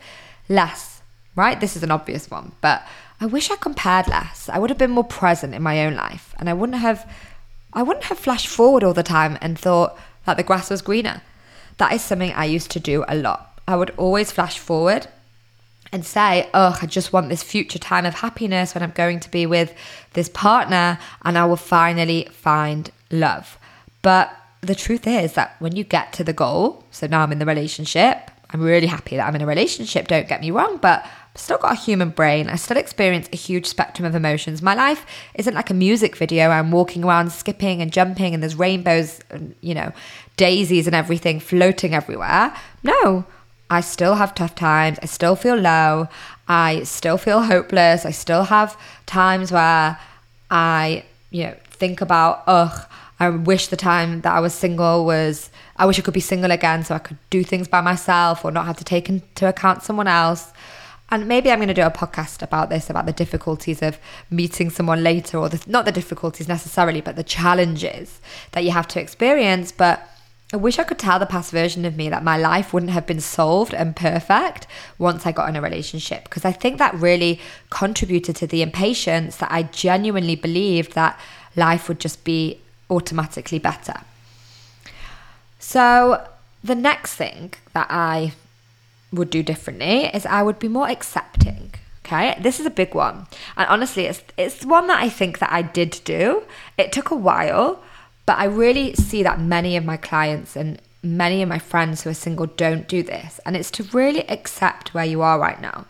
less, 0.50 1.02
right? 1.38 1.58
This 1.58 1.78
is 1.78 1.84
an 1.84 1.92
obvious 1.92 2.30
one, 2.30 2.52
but 2.60 2.86
I 3.22 3.28
wish 3.28 3.50
I 3.50 3.56
compared 3.56 4.10
less. 4.10 4.50
I 4.50 4.60
would 4.60 4.70
have 4.70 4.78
been 4.78 4.92
more 4.92 5.06
present 5.06 5.56
in 5.56 5.64
my 5.64 5.86
own 5.86 5.96
life 5.96 6.36
and 6.38 6.50
I 6.50 6.54
wouldn't 6.54 6.80
have 6.80 7.10
I 7.72 7.82
wouldn't 7.82 8.06
have 8.06 8.20
flashed 8.20 8.48
forward 8.48 8.84
all 8.84 8.94
the 8.94 9.04
time 9.04 9.38
and 9.40 9.58
thought 9.58 9.98
that 10.26 10.36
the 10.36 10.44
grass 10.44 10.70
was 10.70 10.82
greener. 10.82 11.22
That 11.78 11.94
is 11.94 12.02
something 12.02 12.32
I 12.34 12.46
used 12.46 12.72
to 12.72 12.80
do 12.80 13.04
a 13.08 13.16
lot. 13.16 13.60
I 13.68 13.76
would 13.76 13.92
always 13.98 14.32
flash 14.32 14.60
forward 14.60 15.08
and 15.92 16.06
say, 16.06 16.50
Oh, 16.54 16.78
I 16.82 16.86
just 16.86 17.14
want 17.14 17.30
this 17.30 17.44
future 17.44 17.80
time 17.80 18.06
of 18.06 18.16
happiness 18.16 18.74
when 18.74 18.84
I'm 18.84 18.92
going 18.92 19.20
to 19.22 19.32
be 19.32 19.46
with 19.46 19.74
this 20.14 20.30
partner 20.30 21.00
and 21.24 21.38
I 21.38 21.46
will 21.46 21.56
finally 21.56 22.28
find 22.32 22.92
love. 23.12 23.58
But 24.02 24.36
the 24.62 24.76
truth 24.76 25.08
is 25.08 25.34
that 25.34 25.56
when 25.60 25.76
you 25.76 25.84
get 25.84 26.14
to 26.14 26.24
the 26.24 26.34
goal, 26.34 26.84
so 26.92 27.08
now 27.08 27.22
I'm 27.22 27.32
in 27.32 27.40
the 27.40 27.46
relationship, 27.46 28.32
I'm 28.52 28.62
really 28.62 28.88
happy 28.88 29.16
that 29.16 29.28
I'm 29.28 29.36
in 29.36 29.42
a 29.42 29.46
relationship, 29.46 30.08
don't 30.08 30.28
get 30.28 30.42
me 30.42 30.52
wrong, 30.52 30.78
but 30.78 31.04
I've 31.04 31.42
still 31.42 31.58
got 31.58 31.74
a 31.74 31.76
human 31.76 32.10
brain. 32.10 32.48
I 32.48 32.56
still 32.56 32.78
experience 32.78 33.28
a 33.34 33.36
huge 33.36 33.66
spectrum 33.66 34.06
of 34.06 34.16
emotions. 34.16 34.62
My 34.62 34.76
life 34.76 35.06
isn't 35.34 35.54
like 35.54 35.70
a 35.70 35.74
music 35.74 36.16
video. 36.16 36.50
I'm 36.50 36.72
walking 36.72 37.04
around 37.04 37.32
skipping 37.32 37.82
and 37.82 37.92
jumping 37.92 38.34
and 38.34 38.42
there's 38.42 38.56
rainbows, 38.56 39.20
and, 39.30 39.56
you 39.62 39.74
know, 39.74 39.92
daisies 40.38 40.88
and 40.88 40.96
everything 40.96 41.40
floating 41.40 41.94
everywhere. 41.94 42.56
No, 42.84 43.26
I 43.70 43.82
still 43.82 44.16
have 44.16 44.36
tough 44.36 44.56
times. 44.56 45.00
I 45.02 45.06
still 45.06 45.36
feel 45.36 45.56
low. 45.56 46.08
I 46.48 46.84
still 46.84 47.18
feel 47.18 47.42
hopeless. 47.44 48.06
I 48.06 48.12
still 48.12 48.44
have 48.44 48.80
times 49.06 49.52
where 49.52 50.00
I, 50.52 51.04
you 51.32 51.46
know, 51.46 51.56
think 51.66 52.02
about, 52.02 52.44
ugh, 52.48 52.88
I 53.20 53.30
wish 53.30 53.68
the 53.68 53.78
time 53.78 54.22
that 54.22 54.34
I 54.34 54.40
was 54.40 54.54
single 54.54 55.06
was, 55.06 55.50
I 55.78 55.86
wish 55.86 55.98
I 55.98 56.02
could 56.02 56.14
be 56.14 56.20
single 56.20 56.52
again 56.52 56.84
so 56.84 56.96
I 56.96 57.00
could 57.00 57.18
do 57.30 57.44
things 57.44 57.68
by 57.68 57.82
myself 57.82 58.46
or 58.46 58.52
not 58.52 58.66
have 58.66 58.78
to 58.78 58.84
take 58.84 59.10
into 59.10 59.48
account 59.48 59.84
someone 59.84 60.08
else. 60.08 60.52
And 61.10 61.28
maybe 61.28 61.52
I'm 61.52 61.60
going 61.60 61.68
to 61.68 61.74
do 61.74 61.84
a 61.84 61.92
podcast 61.92 62.42
about 62.42 62.70
this, 62.70 62.90
about 62.90 63.06
the 63.06 63.14
difficulties 63.14 63.82
of 63.82 64.00
meeting 64.30 64.70
someone 64.70 65.04
later, 65.04 65.38
or 65.38 65.50
the, 65.50 65.64
not 65.68 65.86
the 65.86 65.92
difficulties 65.92 66.48
necessarily, 66.48 67.00
but 67.00 67.16
the 67.16 67.24
challenges 67.24 68.20
that 68.52 68.64
you 68.64 68.72
have 68.72 68.88
to 68.90 69.00
experience. 69.00 69.72
But 69.72 70.08
I 70.56 70.58
wish 70.58 70.80
I 70.80 70.86
could 70.86 71.00
tell 71.00 71.20
the 71.20 71.26
past 71.26 71.52
version 71.52 71.84
of 71.84 71.98
me 71.98 72.08
that 72.08 72.24
my 72.24 72.38
life 72.38 72.72
wouldn't 72.72 72.94
have 72.94 73.06
been 73.06 73.20
solved 73.20 73.74
and 73.74 73.94
perfect 73.94 74.68
once 74.98 75.26
I 75.26 75.34
got 75.34 75.50
in 75.50 75.58
a 75.58 75.62
relationship 75.62 76.24
because 76.24 76.46
I 76.46 76.54
think 76.54 76.78
that 76.78 76.96
really 76.96 77.42
contributed 77.70 78.38
to 78.38 78.48
the 78.48 78.62
impatience 78.62 79.36
that 79.36 79.52
I 79.52 79.64
genuinely 79.64 80.38
believed 80.38 80.94
that 80.94 81.20
life 81.58 81.90
would 81.90 82.00
just 82.00 82.24
be 82.24 82.62
automatically 82.90 83.60
better. 83.60 83.96
So, 85.60 86.26
the 86.64 86.74
next 86.74 87.16
thing 87.16 87.54
that 87.74 87.88
I 87.90 88.32
would 89.12 89.30
do 89.30 89.44
differently 89.44 90.06
is 90.06 90.26
I 90.26 90.42
would 90.42 90.58
be 90.58 90.70
more 90.70 90.88
accepting. 90.88 91.74
Okay, 92.06 92.38
this 92.40 92.62
is 92.62 92.66
a 92.66 92.70
big 92.70 92.96
one, 92.96 93.28
and 93.58 93.68
honestly, 93.68 94.06
it's 94.06 94.24
it's 94.38 94.64
one 94.64 94.88
that 94.88 95.04
I 95.04 95.10
think 95.10 95.40
that 95.40 95.52
I 95.52 95.64
did 95.64 96.00
do. 96.06 96.44
It 96.78 96.94
took 96.94 97.12
a 97.12 97.16
while, 97.16 97.84
but 98.26 98.38
I 98.38 98.46
really 98.46 98.96
see 98.96 99.24
that 99.24 99.40
many 99.40 99.78
of 99.78 99.86
my 99.86 99.98
clients 99.98 100.56
and 100.56 100.82
many 101.04 101.42
of 101.42 101.50
my 101.50 101.60
friends 101.60 102.02
who 102.02 102.10
are 102.10 102.16
single 102.16 102.48
don't 102.48 102.88
do 102.88 103.04
this, 103.04 103.40
and 103.46 103.56
it's 103.56 103.72
to 103.72 103.84
really 103.94 104.28
accept 104.30 104.94
where 104.94 105.06
you 105.06 105.22
are 105.22 105.40
right 105.40 105.62
now. 105.62 105.86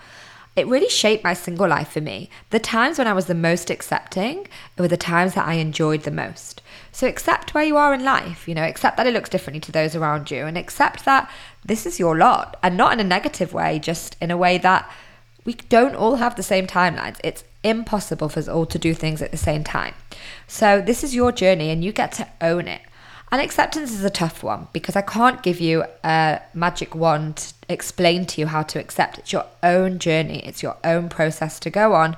It 0.56 0.68
really 0.68 0.88
shaped 0.88 1.24
my 1.24 1.34
single 1.34 1.68
life 1.68 1.90
for 1.90 2.00
me. 2.00 2.30
The 2.50 2.60
times 2.60 2.98
when 2.98 3.08
I 3.08 3.14
was 3.14 3.26
the 3.26 3.36
most 3.36 3.70
accepting 3.70 4.48
were 4.78 4.88
the 4.88 4.96
times 4.96 5.34
that 5.34 5.46
I 5.46 5.56
enjoyed 5.56 6.04
the 6.04 6.12
most. 6.12 6.62
So 6.94 7.08
accept 7.08 7.54
where 7.54 7.66
you 7.66 7.76
are 7.76 7.94
in 7.94 8.06
life, 8.06 8.48
you 8.48 8.56
know, 8.56 8.64
accept 8.64 8.96
that 8.96 9.06
it 9.06 9.14
looks 9.14 9.30
differently 9.30 9.60
to 9.60 9.72
those 9.74 9.98
around 9.98 10.32
you, 10.32 10.46
and 10.46 10.58
accept 10.58 11.04
that 11.04 11.30
this 11.66 11.86
is 11.86 12.00
your 12.00 12.18
lot, 12.18 12.58
and 12.64 12.78
not 12.78 12.94
in 12.94 13.02
a 13.02 13.04
negative 13.04 13.54
way, 13.54 13.80
just 13.80 14.16
in 14.22 14.32
a 14.32 14.38
way 14.38 14.58
that 14.58 14.90
we 15.44 15.54
don't 15.54 15.96
all 15.96 16.16
have 16.16 16.36
the 16.36 16.44
same 16.44 16.68
timelines. 16.68 17.20
It's 17.24 17.44
impossible 17.66 18.30
for 18.30 18.40
us 18.40 18.48
all 18.48 18.66
to 18.68 18.80
do 18.80 18.94
things 18.94 19.22
at 19.22 19.32
the 19.32 19.38
same 19.38 19.64
time. 19.64 19.94
So, 20.48 20.82
this 20.82 21.04
is 21.04 21.16
your 21.16 21.32
journey 21.32 21.70
and 21.72 21.84
you 21.84 21.92
get 21.92 22.12
to 22.14 22.28
own 22.40 22.68
it. 22.68 22.82
And 23.32 23.42
acceptance 23.42 23.92
is 23.92 24.04
a 24.04 24.10
tough 24.10 24.44
one 24.44 24.68
because 24.72 24.96
I 24.96 25.02
can't 25.02 25.42
give 25.42 25.60
you 25.60 25.84
a 26.04 26.42
magic 26.54 26.96
wand 26.96 27.38
to 27.38 27.54
explain 27.68 28.26
to 28.28 28.40
you 28.40 28.48
how 28.48 28.62
to 28.64 28.80
accept. 28.80 29.18
It's 29.18 29.34
your 29.34 29.46
own 29.64 30.00
journey, 30.00 30.46
it's 30.46 30.62
your 30.64 30.78
own 30.84 31.10
process 31.10 31.60
to 31.62 31.70
go 31.70 31.94
on. 31.94 32.16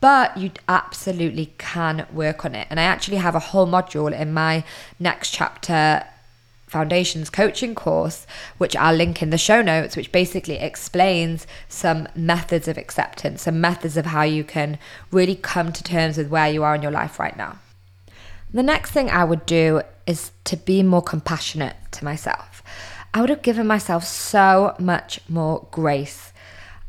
But 0.00 0.36
you 0.38 0.52
absolutely 0.66 1.52
can 1.58 2.06
work 2.10 2.46
on 2.46 2.54
it. 2.54 2.66
And 2.70 2.80
I 2.80 2.84
actually 2.84 3.18
have 3.18 3.34
a 3.34 3.38
whole 3.50 3.66
module 3.66 4.18
in 4.18 4.32
my 4.32 4.64
next 4.98 5.32
chapter 5.32 6.04
Foundations 6.70 7.30
coaching 7.30 7.74
course, 7.74 8.28
which 8.58 8.76
I'll 8.76 8.94
link 8.94 9.22
in 9.22 9.30
the 9.30 9.36
show 9.38 9.60
notes, 9.60 9.96
which 9.96 10.12
basically 10.12 10.54
explains 10.54 11.44
some 11.68 12.06
methods 12.14 12.68
of 12.68 12.78
acceptance, 12.78 13.42
some 13.42 13.60
methods 13.60 13.96
of 13.96 14.06
how 14.06 14.22
you 14.22 14.44
can 14.44 14.78
really 15.10 15.34
come 15.34 15.72
to 15.72 15.82
terms 15.82 16.16
with 16.16 16.28
where 16.28 16.48
you 16.48 16.62
are 16.62 16.76
in 16.76 16.82
your 16.82 16.92
life 16.92 17.18
right 17.18 17.36
now. 17.36 17.58
The 18.52 18.62
next 18.62 18.92
thing 18.92 19.10
I 19.10 19.24
would 19.24 19.46
do 19.46 19.82
is 20.06 20.30
to 20.44 20.56
be 20.56 20.84
more 20.84 21.02
compassionate 21.02 21.74
to 21.90 22.04
myself. 22.04 22.62
I 23.12 23.20
would 23.20 23.30
have 23.30 23.42
given 23.42 23.66
myself 23.66 24.04
so 24.04 24.76
much 24.78 25.18
more 25.28 25.66
grace, 25.72 26.32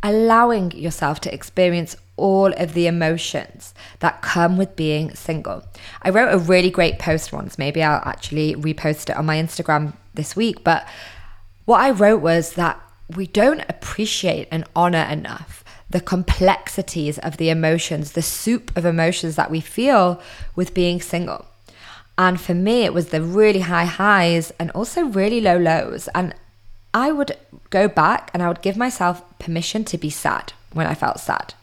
allowing 0.03 0.69
yourself 0.73 1.19
to 1.21 1.33
experience 1.33 1.95
all 2.21 2.53
of 2.53 2.73
the 2.73 2.85
emotions 2.85 3.73
that 3.99 4.21
come 4.21 4.55
with 4.55 4.75
being 4.75 5.13
single. 5.15 5.63
I 6.03 6.11
wrote 6.11 6.33
a 6.33 6.37
really 6.37 6.69
great 6.69 6.99
post 6.99 7.33
once. 7.33 7.57
Maybe 7.57 7.81
I'll 7.81 8.01
actually 8.05 8.53
repost 8.55 9.09
it 9.09 9.17
on 9.17 9.25
my 9.25 9.37
Instagram 9.37 9.93
this 10.13 10.35
week. 10.35 10.63
But 10.63 10.87
what 11.65 11.81
I 11.81 11.89
wrote 11.89 12.21
was 12.21 12.53
that 12.53 12.79
we 13.15 13.25
don't 13.25 13.61
appreciate 13.67 14.47
and 14.51 14.63
honor 14.75 15.07
enough 15.09 15.63
the 15.89 15.99
complexities 15.99 17.17
of 17.17 17.37
the 17.37 17.49
emotions, 17.49 18.13
the 18.13 18.21
soup 18.21 18.75
of 18.77 18.85
emotions 18.85 19.35
that 19.35 19.51
we 19.51 19.59
feel 19.59 20.21
with 20.55 20.73
being 20.73 21.01
single. 21.01 21.45
And 22.17 22.39
for 22.39 22.53
me, 22.53 22.83
it 22.83 22.93
was 22.93 23.09
the 23.09 23.21
really 23.21 23.61
high 23.61 23.85
highs 23.85 24.51
and 24.59 24.69
also 24.71 25.03
really 25.03 25.41
low 25.41 25.57
lows. 25.57 26.07
And 26.13 26.35
I 26.93 27.11
would 27.11 27.35
go 27.71 27.87
back 27.87 28.29
and 28.33 28.43
I 28.43 28.47
would 28.47 28.61
give 28.61 28.77
myself 28.77 29.23
permission 29.39 29.83
to 29.85 29.97
be 29.97 30.09
sad 30.09 30.53
when 30.71 30.87
I 30.87 30.93
felt 30.93 31.19
sad. 31.19 31.53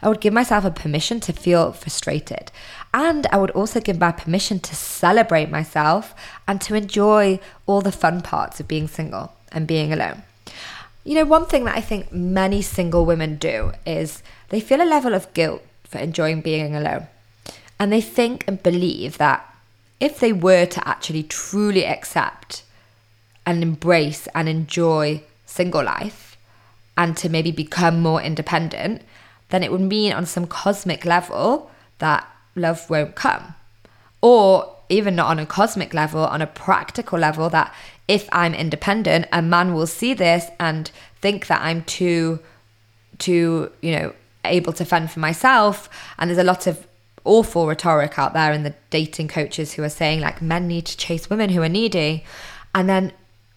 I 0.00 0.08
would 0.08 0.20
give 0.20 0.32
myself 0.32 0.64
a 0.64 0.70
permission 0.70 1.20
to 1.20 1.32
feel 1.32 1.72
frustrated. 1.72 2.50
And 2.94 3.26
I 3.32 3.38
would 3.38 3.50
also 3.52 3.80
give 3.80 3.98
my 3.98 4.12
permission 4.12 4.60
to 4.60 4.74
celebrate 4.74 5.50
myself 5.50 6.14
and 6.46 6.60
to 6.62 6.74
enjoy 6.74 7.40
all 7.66 7.80
the 7.80 7.92
fun 7.92 8.20
parts 8.22 8.60
of 8.60 8.68
being 8.68 8.88
single 8.88 9.32
and 9.50 9.66
being 9.66 9.92
alone. 9.92 10.22
You 11.04 11.16
know, 11.16 11.24
one 11.24 11.46
thing 11.46 11.64
that 11.64 11.76
I 11.76 11.80
think 11.80 12.12
many 12.12 12.62
single 12.62 13.04
women 13.04 13.36
do 13.36 13.72
is 13.84 14.22
they 14.50 14.60
feel 14.60 14.80
a 14.80 14.84
level 14.84 15.14
of 15.14 15.32
guilt 15.34 15.62
for 15.84 15.98
enjoying 15.98 16.42
being 16.42 16.76
alone. 16.76 17.06
And 17.78 17.92
they 17.92 18.00
think 18.00 18.44
and 18.46 18.62
believe 18.62 19.18
that 19.18 19.48
if 19.98 20.20
they 20.20 20.32
were 20.32 20.66
to 20.66 20.88
actually 20.88 21.22
truly 21.22 21.84
accept 21.86 22.62
and 23.46 23.62
embrace 23.62 24.28
and 24.34 24.48
enjoy 24.48 25.22
single 25.46 25.84
life 25.84 26.36
and 26.96 27.16
to 27.16 27.28
maybe 27.28 27.50
become 27.50 28.00
more 28.00 28.22
independent, 28.22 29.02
then 29.52 29.62
it 29.62 29.70
would 29.70 29.80
mean 29.80 30.12
on 30.12 30.26
some 30.26 30.46
cosmic 30.46 31.04
level 31.04 31.70
that 31.98 32.26
love 32.56 32.88
won't 32.88 33.14
come. 33.14 33.54
Or 34.22 34.74
even 34.88 35.14
not 35.14 35.28
on 35.28 35.38
a 35.38 35.46
cosmic 35.46 35.92
level, 35.94 36.24
on 36.24 36.42
a 36.42 36.46
practical 36.46 37.18
level, 37.18 37.50
that 37.50 37.72
if 38.08 38.28
I'm 38.32 38.54
independent, 38.54 39.26
a 39.30 39.42
man 39.42 39.74
will 39.74 39.86
see 39.86 40.14
this 40.14 40.46
and 40.58 40.90
think 41.20 41.46
that 41.48 41.60
I'm 41.62 41.82
too, 41.84 42.40
too, 43.18 43.70
you 43.82 43.92
know, 43.92 44.14
able 44.44 44.72
to 44.72 44.84
fend 44.84 45.10
for 45.10 45.20
myself. 45.20 45.88
And 46.18 46.28
there's 46.30 46.38
a 46.38 46.44
lot 46.44 46.66
of 46.66 46.86
awful 47.24 47.66
rhetoric 47.66 48.18
out 48.18 48.32
there 48.32 48.52
in 48.52 48.62
the 48.62 48.74
dating 48.90 49.28
coaches 49.28 49.74
who 49.74 49.82
are 49.82 49.88
saying 49.88 50.20
like 50.20 50.42
men 50.42 50.66
need 50.66 50.86
to 50.86 50.96
chase 50.96 51.28
women 51.30 51.50
who 51.50 51.62
are 51.62 51.68
needy. 51.68 52.24
And 52.74 52.88
then 52.88 53.12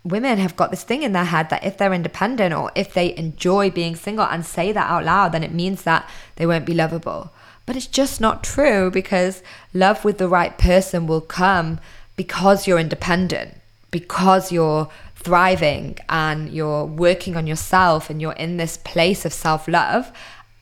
women 0.05 0.37
have 0.37 0.55
got 0.55 0.69
this 0.69 0.83
thing 0.83 1.01
in 1.01 1.11
their 1.13 1.25
head 1.25 1.49
that 1.49 1.65
if 1.65 1.77
they're 1.77 1.93
independent 1.93 2.53
or 2.53 2.71
if 2.75 2.93
they 2.93 3.17
enjoy 3.17 3.71
being 3.71 3.95
single 3.95 4.25
and 4.25 4.45
say 4.45 4.71
that 4.71 4.89
out 4.89 5.03
loud, 5.03 5.31
then 5.31 5.43
it 5.43 5.51
means 5.51 5.81
that 5.81 6.07
they 6.35 6.45
won't 6.45 6.65
be 6.65 6.75
lovable. 6.75 7.31
But 7.65 7.75
it's 7.75 7.87
just 7.87 8.21
not 8.21 8.43
true 8.43 8.91
because 8.91 9.41
love 9.73 10.05
with 10.05 10.19
the 10.19 10.29
right 10.29 10.55
person 10.57 11.07
will 11.07 11.21
come 11.21 11.79
because 12.15 12.67
you're 12.67 12.79
independent, 12.79 13.55
because 13.89 14.51
you're 14.51 14.89
thriving 15.15 15.97
and 16.07 16.49
you're 16.49 16.85
working 16.85 17.35
on 17.35 17.47
yourself 17.47 18.11
and 18.11 18.21
you're 18.21 18.33
in 18.33 18.57
this 18.57 18.77
place 18.77 19.25
of 19.25 19.33
self 19.33 19.67
love 19.67 20.11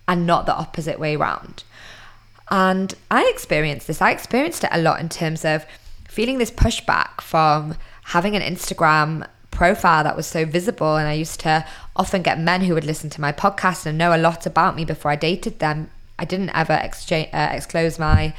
and 0.08 0.26
not 0.26 0.46
the 0.46 0.56
opposite 0.56 1.00
way 1.00 1.18
around. 1.18 1.66
And 2.50 2.94
I 3.12 3.26
experienced 3.26 3.88
this. 3.88 4.02
I 4.02 4.12
experienced 4.12 4.64
it 4.64 4.70
a 4.72 4.82
lot 4.82 5.02
in 5.02 5.10
terms 5.10 5.44
of 5.44 5.66
feeling 6.08 6.38
this 6.38 6.52
pushback 6.52 7.20
from 7.20 7.76
having 8.04 8.36
an 8.36 8.42
Instagram 8.42 9.28
profile 9.54 10.04
that 10.04 10.18
was 10.18 10.28
so 10.28 10.46
visible. 10.46 10.98
And 10.98 11.08
I 11.08 11.14
used 11.14 11.40
to 11.42 11.66
often 11.96 12.22
get 12.22 12.40
men 12.40 12.62
who 12.62 12.74
would 12.74 12.84
listen 12.84 13.10
to 13.12 13.22
my 13.22 13.32
podcast 13.32 13.86
and 13.86 13.98
know 13.98 14.16
a 14.16 14.18
lot 14.18 14.46
about 14.46 14.76
me 14.76 14.84
before 14.84 15.12
I 15.12 15.16
dated 15.16 15.60
them. 15.60 15.90
I 16.20 16.26
didn't 16.26 16.50
ever 16.50 16.74
exchange, 16.74 17.30
uh, 17.34 17.60
my 18.00 18.34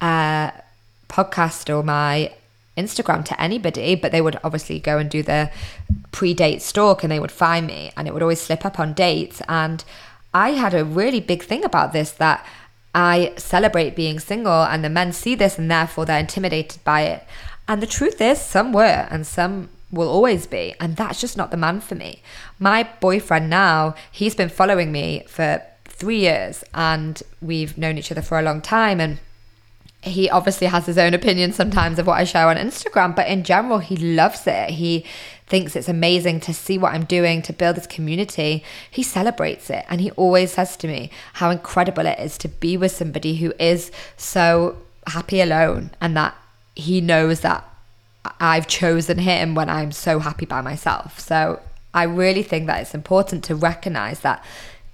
uh, 0.00 0.50
podcast 1.08 1.74
or 1.74 1.82
my 1.82 2.32
Instagram 2.76 3.24
to 3.24 3.40
anybody, 3.40 3.94
but 3.96 4.12
they 4.12 4.20
would 4.20 4.38
obviously 4.44 4.78
go 4.78 4.98
and 4.98 5.10
do 5.10 5.22
the 5.22 5.50
pre 6.12 6.32
date 6.32 6.62
stalk 6.62 7.02
and 7.02 7.10
they 7.10 7.20
would 7.20 7.32
find 7.32 7.66
me 7.66 7.90
and 7.96 8.06
it 8.06 8.14
would 8.14 8.22
always 8.22 8.40
slip 8.40 8.64
up 8.64 8.78
on 8.78 8.94
dates. 8.94 9.42
And 9.48 9.84
I 10.32 10.50
had 10.50 10.74
a 10.74 10.84
really 10.84 11.20
big 11.20 11.42
thing 11.42 11.64
about 11.64 11.92
this 11.92 12.12
that 12.12 12.46
I 12.94 13.32
celebrate 13.36 13.96
being 13.96 14.18
single 14.20 14.62
and 14.62 14.84
the 14.84 14.88
men 14.88 15.12
see 15.12 15.34
this 15.34 15.58
and 15.58 15.70
therefore 15.70 16.06
they're 16.06 16.20
intimidated 16.20 16.82
by 16.84 17.02
it. 17.02 17.24
And 17.66 17.82
the 17.82 17.86
truth 17.86 18.20
is, 18.20 18.40
some 18.40 18.72
were 18.72 19.06
and 19.10 19.26
some 19.26 19.68
will 19.90 20.08
always 20.08 20.46
be. 20.46 20.74
And 20.80 20.96
that's 20.96 21.20
just 21.20 21.36
not 21.36 21.50
the 21.50 21.56
man 21.56 21.80
for 21.80 21.94
me. 21.94 22.22
My 22.58 22.88
boyfriend 23.00 23.48
now, 23.48 23.94
he's 24.10 24.34
been 24.34 24.48
following 24.48 24.92
me 24.92 25.24
for 25.26 25.62
three 25.84 26.20
years 26.20 26.62
and 26.74 27.22
we've 27.40 27.76
known 27.76 27.98
each 27.98 28.12
other 28.12 28.22
for 28.22 28.38
a 28.38 28.42
long 28.42 28.60
time. 28.60 29.00
And 29.00 29.18
he 30.02 30.30
obviously 30.30 30.68
has 30.68 30.86
his 30.86 30.98
own 30.98 31.14
opinion 31.14 31.52
sometimes 31.52 31.98
of 31.98 32.06
what 32.06 32.18
I 32.18 32.24
share 32.24 32.48
on 32.48 32.56
Instagram, 32.56 33.16
but 33.16 33.26
in 33.26 33.42
general, 33.42 33.78
he 33.78 33.96
loves 33.96 34.46
it. 34.46 34.70
He 34.70 35.04
thinks 35.46 35.74
it's 35.74 35.88
amazing 35.88 36.40
to 36.40 36.54
see 36.54 36.78
what 36.78 36.94
I'm 36.94 37.04
doing 37.04 37.42
to 37.42 37.52
build 37.52 37.76
this 37.76 37.86
community. 37.86 38.62
He 38.90 39.02
celebrates 39.02 39.70
it 39.70 39.84
and 39.88 40.00
he 40.00 40.10
always 40.12 40.52
says 40.52 40.76
to 40.78 40.86
me 40.86 41.10
how 41.34 41.50
incredible 41.50 42.06
it 42.06 42.18
is 42.18 42.38
to 42.38 42.48
be 42.48 42.76
with 42.76 42.92
somebody 42.92 43.36
who 43.36 43.52
is 43.58 43.90
so 44.16 44.76
happy 45.06 45.40
alone 45.40 45.90
and 46.00 46.16
that 46.16 46.36
he 46.76 47.00
knows 47.00 47.40
that 47.40 47.67
I've 48.40 48.66
chosen 48.66 49.18
him 49.18 49.54
when 49.54 49.68
I'm 49.68 49.92
so 49.92 50.18
happy 50.18 50.46
by 50.46 50.60
myself. 50.60 51.18
So 51.18 51.60
I 51.94 52.04
really 52.04 52.42
think 52.42 52.66
that 52.66 52.80
it's 52.82 52.94
important 52.94 53.44
to 53.44 53.54
recognize 53.54 54.20
that 54.20 54.44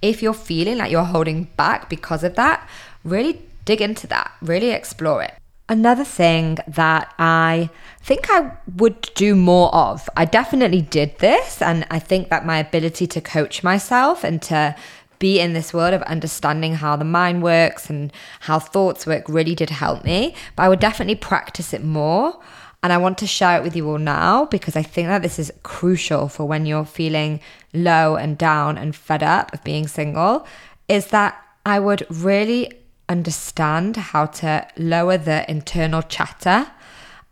if 0.03 0.23
you're 0.23 0.35
feeling 0.35 0.79
like 0.79 0.91
you're 0.91 1.05
holding 1.05 1.45
back 1.57 1.89
because 1.89 2.25
of 2.25 2.35
that, 2.37 2.69
really 3.05 3.43
dig 3.65 3.81
into 3.81 4.07
that, 4.09 4.33
really 4.43 4.71
explore 4.71 5.23
it. 5.23 5.35
Another 5.67 6.05
thing 6.05 6.59
that 6.69 7.15
I 7.19 7.71
think 8.03 8.27
I 8.29 8.53
would 8.77 9.11
do 9.15 9.35
more 9.35 9.75
of, 9.75 10.11
I 10.15 10.27
definitely 10.27 10.83
did 10.83 11.19
this, 11.21 11.63
and 11.63 11.87
I 11.91 11.99
think 11.99 12.29
that 12.29 12.45
my 12.45 12.59
ability 12.59 13.07
to 13.07 13.21
coach 13.23 13.65
myself 13.65 14.25
and 14.25 14.43
to 14.43 14.77
be 15.19 15.41
in 15.41 15.55
this 15.55 15.73
world 15.73 15.95
of 15.95 16.03
understanding 16.03 16.75
how 16.75 16.97
the 16.97 17.05
mind 17.05 17.43
works 17.43 17.89
and 17.89 18.13
how 18.41 18.59
thoughts 18.59 19.07
work 19.07 19.25
really 19.27 19.55
did 19.55 19.71
help 19.71 20.05
me. 20.05 20.35
But 20.55 20.65
I 20.65 20.69
would 20.69 20.81
definitely 20.81 21.15
practice 21.15 21.73
it 21.73 21.83
more. 21.83 22.39
And 22.85 22.93
I 22.93 22.99
want 22.99 23.17
to 23.19 23.27
share 23.27 23.57
it 23.57 23.63
with 23.63 23.75
you 23.75 23.89
all 23.89 23.97
now 23.97 24.45
because 24.45 24.77
I 24.77 24.83
think 24.83 25.09
that 25.09 25.23
this 25.23 25.39
is 25.39 25.51
crucial 25.63 26.29
for 26.29 26.45
when 26.45 26.67
you're 26.67 26.85
feeling 26.85 27.41
low 27.73 28.17
and 28.17 28.37
down 28.37 28.77
and 28.77 28.95
fed 28.95 29.23
up 29.23 29.55
of 29.55 29.65
being 29.65 29.89
single. 29.89 30.47
Is 30.87 31.07
that 31.07 31.35
I 31.65 31.81
would 31.81 32.07
really 32.11 32.71
understand 33.09 33.97
how 33.97 34.27
to 34.27 34.69
lower 34.77 35.17
the 35.17 35.51
internal 35.51 36.03
chatter 36.03 36.67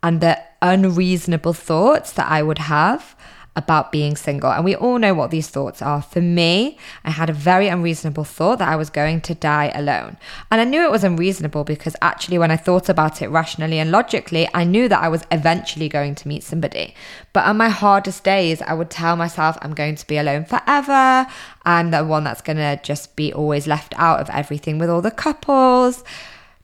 and 0.03 0.23
the 0.23 0.41
unreasonable 0.63 1.53
thoughts 1.53 2.13
that 2.13 2.31
I 2.31 2.43
would 2.43 2.59
have 2.59 3.15
about 3.55 3.93
being 3.93 4.17
single. 4.17 4.51
And 4.51 4.65
we 4.65 4.75
all 4.75 4.99
know 4.99 5.13
what 5.13 5.31
these 5.31 5.49
thoughts 5.49 5.83
are. 5.83 6.01
For 6.01 6.21
me, 6.21 6.79
I 7.05 7.11
had 7.11 7.29
a 7.29 7.35
very 7.35 7.69
unreasonable 7.69 8.25
thought 8.25 8.59
that 8.61 8.69
I 8.69 8.77
was 8.77 8.89
going 8.89 9.21
to 9.23 9.35
die 9.35 9.71
alone. 9.75 10.17
And 10.51 10.61
I 10.61 10.65
knew 10.65 10.83
it 10.83 10.91
was 10.91 11.05
unreasonable 11.05 11.65
because 11.65 11.95
actually, 12.01 12.39
when 12.39 12.51
I 12.51 12.57
thought 12.57 12.89
about 12.89 13.21
it 13.21 13.29
rationally 13.29 13.79
and 13.79 13.91
logically, 13.91 14.49
I 14.55 14.65
knew 14.65 14.89
that 14.89 15.03
I 15.03 15.09
was 15.09 15.25
eventually 15.31 15.89
going 15.89 16.15
to 16.17 16.29
meet 16.29 16.43
somebody. 16.43 16.95
But 17.33 17.45
on 17.45 17.59
my 17.59 17.69
hardest 17.69 18.25
days, 18.25 18.63
I 18.63 18.73
would 18.73 18.91
tell 18.91 19.17
myself, 19.17 19.59
I'm 19.61 19.75
going 19.75 19.97
to 19.97 20.07
be 20.07 20.17
alone 20.17 20.47
forever. 20.47 21.27
I'm 21.65 21.91
the 21.91 22.05
one 22.05 22.25
that's 22.25 22.43
going 22.43 22.57
to 22.57 22.81
just 22.83 23.17
be 23.17 23.33
always 23.33 23.67
left 23.67 23.93
out 23.99 24.21
of 24.21 24.31
everything 24.31 24.79
with 24.79 24.89
all 24.89 25.03
the 25.03 25.11
couples. 25.11 26.03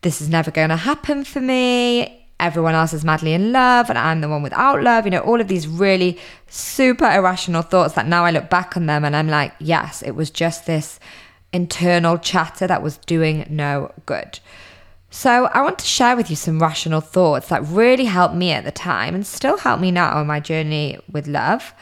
This 0.01 0.21
is 0.21 0.29
never 0.29 0.51
going 0.51 0.71
to 0.71 0.77
happen 0.77 1.25
for 1.25 1.41
me 1.41 2.18
everyone 2.41 2.75
else 2.75 2.93
is 2.93 3.05
madly 3.05 3.33
in 3.33 3.53
love 3.53 3.89
and 3.89 3.99
I'm 3.99 4.21
the 4.21 4.29
one 4.29 4.43
without 4.43 4.83
love. 4.83 5.05
You 5.05 5.11
know, 5.11 5.21
all 5.21 5.41
of 5.41 5.49
these 5.49 5.67
really 5.67 6.19
super 6.49 7.11
irrational 7.11 7.63
thoughts 7.63 7.95
that 7.95 8.07
now 8.07 8.25
I 8.25 8.31
look 8.31 8.49
back 8.49 8.77
on 8.77 8.87
them 8.87 9.05
and 9.05 9.17
I'm 9.17 9.29
like, 9.29 9.53
yes, 9.59 10.03
it 10.03 10.13
was 10.13 10.31
just 10.31 10.67
this 10.67 11.01
internal 11.53 12.19
chatter 12.19 12.67
that 12.67 12.83
was 12.83 12.99
doing 12.99 13.47
no 13.49 13.93
good. 14.07 14.39
So, 15.11 15.47
I 15.47 15.63
want 15.63 15.79
to 15.79 15.87
share 15.87 16.17
with 16.17 16.29
you 16.29 16.37
some 16.37 16.61
rational 16.61 17.01
thoughts 17.01 17.49
that 17.49 17.63
really 17.67 18.05
helped 18.05 18.35
me 18.35 18.53
at 18.53 18.65
the 18.65 18.71
time 18.71 19.15
and 19.15 19.27
still 19.27 19.57
help 19.57 19.81
me 19.81 19.91
now 19.91 20.19
on 20.19 20.27
my 20.27 20.39
journey 20.39 20.99
with 21.11 21.27
love. 21.27 21.73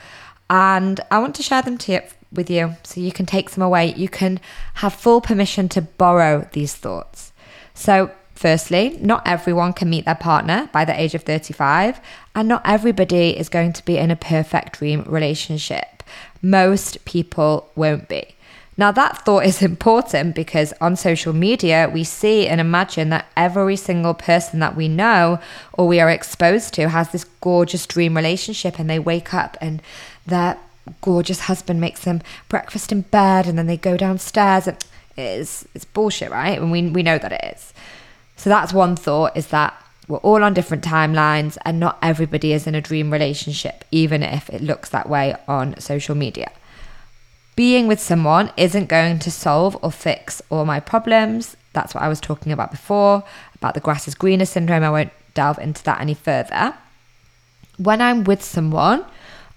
And 0.48 1.00
I 1.10 1.18
want 1.18 1.34
to 1.34 1.42
share 1.42 1.60
them 1.60 1.76
to 1.78 1.92
you, 1.92 2.00
with 2.32 2.48
you 2.48 2.76
so 2.84 3.00
you 3.00 3.10
can 3.10 3.26
take 3.26 3.48
some 3.48 3.64
away. 3.64 3.94
You 3.94 4.08
can 4.08 4.38
have 4.74 4.94
full 4.94 5.20
permission 5.20 5.68
to 5.70 5.82
borrow 5.82 6.48
these 6.52 6.76
thoughts. 6.76 7.32
So, 7.74 8.12
Firstly, 8.36 8.98
not 9.00 9.26
everyone 9.26 9.72
can 9.72 9.88
meet 9.88 10.04
their 10.04 10.14
partner 10.14 10.68
by 10.70 10.84
the 10.84 10.98
age 10.98 11.14
of 11.14 11.22
35, 11.22 12.00
and 12.34 12.46
not 12.46 12.60
everybody 12.66 13.30
is 13.30 13.48
going 13.48 13.72
to 13.72 13.84
be 13.84 13.96
in 13.96 14.10
a 14.10 14.16
perfect 14.16 14.78
dream 14.78 15.04
relationship. 15.06 16.02
Most 16.42 17.02
people 17.06 17.70
won't 17.74 18.08
be. 18.08 18.34
Now, 18.76 18.92
that 18.92 19.24
thought 19.24 19.46
is 19.46 19.62
important 19.72 20.34
because 20.34 20.74
on 20.82 20.96
social 20.96 21.32
media, 21.32 21.90
we 21.92 22.04
see 22.04 22.46
and 22.46 22.60
imagine 22.60 23.08
that 23.08 23.26
every 23.38 23.74
single 23.76 24.12
person 24.12 24.60
that 24.60 24.76
we 24.76 24.86
know 24.86 25.40
or 25.72 25.88
we 25.88 25.98
are 25.98 26.10
exposed 26.10 26.74
to 26.74 26.90
has 26.90 27.12
this 27.12 27.24
gorgeous 27.40 27.86
dream 27.86 28.14
relationship, 28.14 28.78
and 28.78 28.90
they 28.90 28.98
wake 28.98 29.32
up 29.32 29.56
and 29.62 29.80
their 30.26 30.58
gorgeous 31.00 31.40
husband 31.40 31.80
makes 31.80 32.04
them 32.04 32.20
breakfast 32.50 32.92
in 32.92 33.00
bed, 33.00 33.46
and 33.46 33.56
then 33.56 33.66
they 33.66 33.78
go 33.78 33.96
downstairs. 33.96 34.66
And 34.66 34.76
it's, 35.16 35.66
it's 35.74 35.86
bullshit, 35.86 36.30
right? 36.30 36.58
And 36.58 36.70
we, 36.70 36.86
we 36.90 37.02
know 37.02 37.16
that 37.16 37.32
it 37.32 37.56
is. 37.56 37.72
So 38.36 38.50
that's 38.50 38.72
one 38.72 38.96
thought 38.96 39.36
is 39.36 39.48
that 39.48 39.74
we're 40.08 40.18
all 40.18 40.44
on 40.44 40.54
different 40.54 40.84
timelines 40.84 41.58
and 41.64 41.80
not 41.80 41.98
everybody 42.00 42.52
is 42.52 42.66
in 42.66 42.74
a 42.74 42.80
dream 42.80 43.12
relationship, 43.12 43.84
even 43.90 44.22
if 44.22 44.48
it 44.50 44.62
looks 44.62 44.90
that 44.90 45.08
way 45.08 45.34
on 45.48 45.78
social 45.80 46.14
media. 46.14 46.52
Being 47.56 47.86
with 47.86 48.00
someone 48.00 48.52
isn't 48.56 48.88
going 48.88 49.18
to 49.20 49.30
solve 49.30 49.76
or 49.82 49.90
fix 49.90 50.42
all 50.50 50.64
my 50.64 50.78
problems. 50.78 51.56
That's 51.72 51.94
what 51.94 52.04
I 52.04 52.08
was 52.08 52.20
talking 52.20 52.52
about 52.52 52.70
before, 52.70 53.24
about 53.54 53.74
the 53.74 53.80
grass 53.80 54.06
is 54.06 54.14
greener 54.14 54.44
syndrome. 54.44 54.84
I 54.84 54.90
won't 54.90 55.12
delve 55.34 55.58
into 55.58 55.82
that 55.84 56.00
any 56.00 56.14
further. 56.14 56.74
When 57.78 58.00
I'm 58.00 58.24
with 58.24 58.42
someone, 58.42 59.04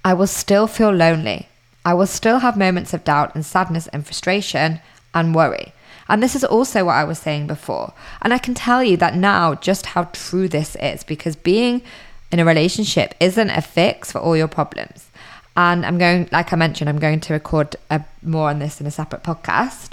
I 0.04 0.14
will 0.14 0.28
still 0.28 0.66
feel 0.66 0.92
lonely. 0.92 1.50
I 1.86 1.94
will 1.94 2.08
still 2.08 2.40
have 2.40 2.58
moments 2.58 2.94
of 2.94 3.04
doubt 3.04 3.36
and 3.36 3.46
sadness 3.46 3.88
and 3.88 4.06
frustration 4.06 4.80
and 5.14 5.36
worry. 5.36 5.74
And 6.10 6.24
this 6.24 6.36
is 6.36 6.44
also 6.44 6.86
what 6.86 6.96
I 6.96 7.04
was 7.04 7.20
saying 7.20 7.48
before. 7.48 7.94
And 8.22 8.34
I 8.34 8.40
can 8.40 8.56
tell 8.56 8.84
you 8.84 8.98
that 8.98 9.16
now 9.16 9.56
just 9.56 9.86
how 9.86 10.06
true 10.06 10.48
this 10.48 10.76
is 10.78 11.04
because 11.04 11.36
being 11.36 11.84
in 12.32 12.40
a 12.40 12.46
relationship 12.46 13.14
isn't 13.20 13.50
a 13.50 13.62
fix 13.62 14.12
for 14.12 14.20
all 14.20 14.36
your 14.36 14.48
problems. 14.48 15.10
And 15.56 15.86
I'm 15.86 15.98
going, 15.98 16.28
like 16.32 16.52
I 16.52 16.56
mentioned, 16.56 16.90
I'm 16.90 17.00
going 17.00 17.20
to 17.22 17.34
record 17.34 17.76
a, 17.90 18.04
more 18.24 18.50
on 18.50 18.60
this 18.60 18.82
in 18.82 18.88
a 18.88 18.92
separate 18.92 19.24
podcast. 19.24 19.92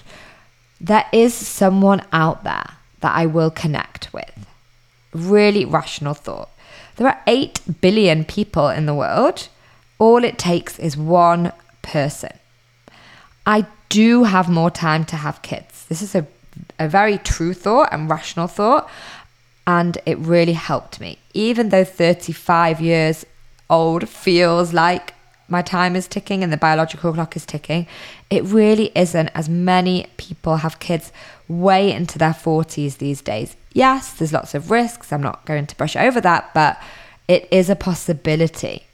There 0.81 1.05
is 1.13 1.35
someone 1.35 2.03
out 2.13 2.45
there 2.45 2.71
that 3.01 3.15
I 3.15 3.27
will 3.27 3.51
connect 3.51 4.13
with. 4.13 4.47
Really 5.13 5.65
rational 5.65 6.15
thought. 6.15 6.51
There 6.97 7.09
are 7.09 7.23
8 7.27 7.81
billion 7.81 8.25
people 8.25 8.69
in 8.69 8.87
the 8.87 8.95
world. 8.95 9.49
All 9.99 10.25
it 10.25 10.39
takes 10.39 10.79
is 10.79 10.97
one 10.97 11.53
person. 11.83 12.33
I 13.45 13.67
do 13.89 14.25
have 14.25 14.49
more 14.49 14.71
time 14.71 15.05
to 15.07 15.17
have 15.17 15.43
kids. 15.43 15.76
This 15.89 16.03
is 16.03 16.15
a, 16.15 16.27
a 16.79 16.89
very 16.89 17.19
true 17.19 17.55
thought 17.55 17.89
and 17.93 18.11
rational 18.11 18.47
thought. 18.47 18.89
And 19.67 19.99
it 20.07 20.19
really 20.19 20.53
helped 20.53 21.01
me. 21.01 21.19
Even 21.35 21.71
though 21.71 21.85
35 21.85 22.81
years 22.81 23.27
old 23.69 24.09
feels 24.09 24.73
like 24.73 25.15
my 25.49 25.63
time 25.63 25.95
is 25.97 26.09
ticking 26.09 26.43
and 26.43 26.53
the 26.53 26.57
biological 26.57 27.13
clock 27.13 27.37
is 27.37 27.47
ticking, 27.47 27.87
it 28.31 28.45
really 28.45 28.91
isn't 28.95 29.29
as 29.29 29.49
many 29.49 30.07
people 30.17 30.59
have 30.59 30.79
kids 30.79 31.13
way 31.49 31.93
into 31.93 32.19
their 32.19 32.33
40s 32.33 32.99
these 32.99 33.21
days. 33.21 33.57
Yes, 33.73 34.13
there's 34.13 34.33
lots 34.33 34.55
of 34.55 34.71
risks. 34.71 35.13
I'm 35.13 35.23
not 35.23 35.45
going 35.45 35.67
to 35.67 35.77
brush 35.77 35.97
over 35.97 36.21
that, 36.21 36.53
but 36.55 36.81
it 37.29 37.49
is 37.51 37.69
a 37.71 37.77
possibility. 37.77 38.85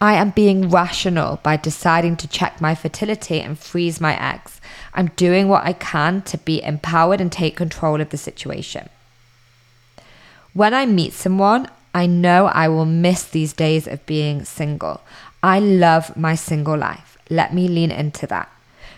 I 0.00 0.14
am 0.14 0.30
being 0.30 0.70
rational 0.70 1.40
by 1.42 1.56
deciding 1.56 2.16
to 2.18 2.28
check 2.28 2.60
my 2.60 2.74
fertility 2.74 3.40
and 3.40 3.58
freeze 3.58 4.00
my 4.00 4.18
eggs. 4.18 4.59
I'm 4.94 5.08
doing 5.16 5.48
what 5.48 5.64
I 5.64 5.72
can 5.72 6.22
to 6.22 6.38
be 6.38 6.62
empowered 6.62 7.20
and 7.20 7.30
take 7.30 7.56
control 7.56 8.00
of 8.00 8.10
the 8.10 8.16
situation. 8.16 8.88
When 10.52 10.74
I 10.74 10.86
meet 10.86 11.12
someone, 11.12 11.68
I 11.94 12.06
know 12.06 12.46
I 12.46 12.68
will 12.68 12.86
miss 12.86 13.24
these 13.24 13.52
days 13.52 13.86
of 13.86 14.04
being 14.06 14.44
single. 14.44 15.00
I 15.42 15.58
love 15.60 16.16
my 16.16 16.34
single 16.34 16.76
life. 16.76 17.18
Let 17.30 17.54
me 17.54 17.68
lean 17.68 17.90
into 17.90 18.26
that. 18.26 18.50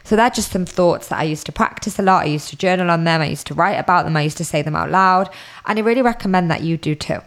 So, 0.04 0.16
that's 0.16 0.36
just 0.36 0.50
some 0.50 0.66
thoughts 0.66 1.08
that 1.08 1.20
I 1.20 1.24
used 1.24 1.46
to 1.46 1.52
practice 1.52 1.98
a 1.98 2.02
lot. 2.02 2.22
I 2.22 2.26
used 2.26 2.48
to 2.48 2.56
journal 2.56 2.90
on 2.90 3.04
them. 3.04 3.20
I 3.20 3.26
used 3.26 3.46
to 3.46 3.54
write 3.54 3.74
about 3.74 4.04
them. 4.04 4.16
I 4.16 4.22
used 4.22 4.38
to 4.38 4.44
say 4.44 4.60
them 4.60 4.74
out 4.74 4.90
loud. 4.90 5.30
And 5.64 5.78
I 5.78 5.82
really 5.82 6.02
recommend 6.02 6.50
that 6.50 6.62
you 6.62 6.76
do 6.76 6.96
too. 6.96 7.20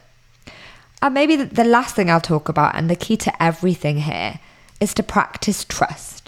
And 1.02 1.14
maybe 1.14 1.36
the 1.36 1.64
last 1.64 1.96
thing 1.96 2.10
I'll 2.10 2.20
talk 2.20 2.50
about, 2.50 2.76
and 2.76 2.90
the 2.90 2.96
key 2.96 3.16
to 3.18 3.44
everything 3.44 4.00
here, 4.00 4.40
is 4.80 4.94
to 4.96 5.04
practice 5.04 5.64
trust. 5.64 6.25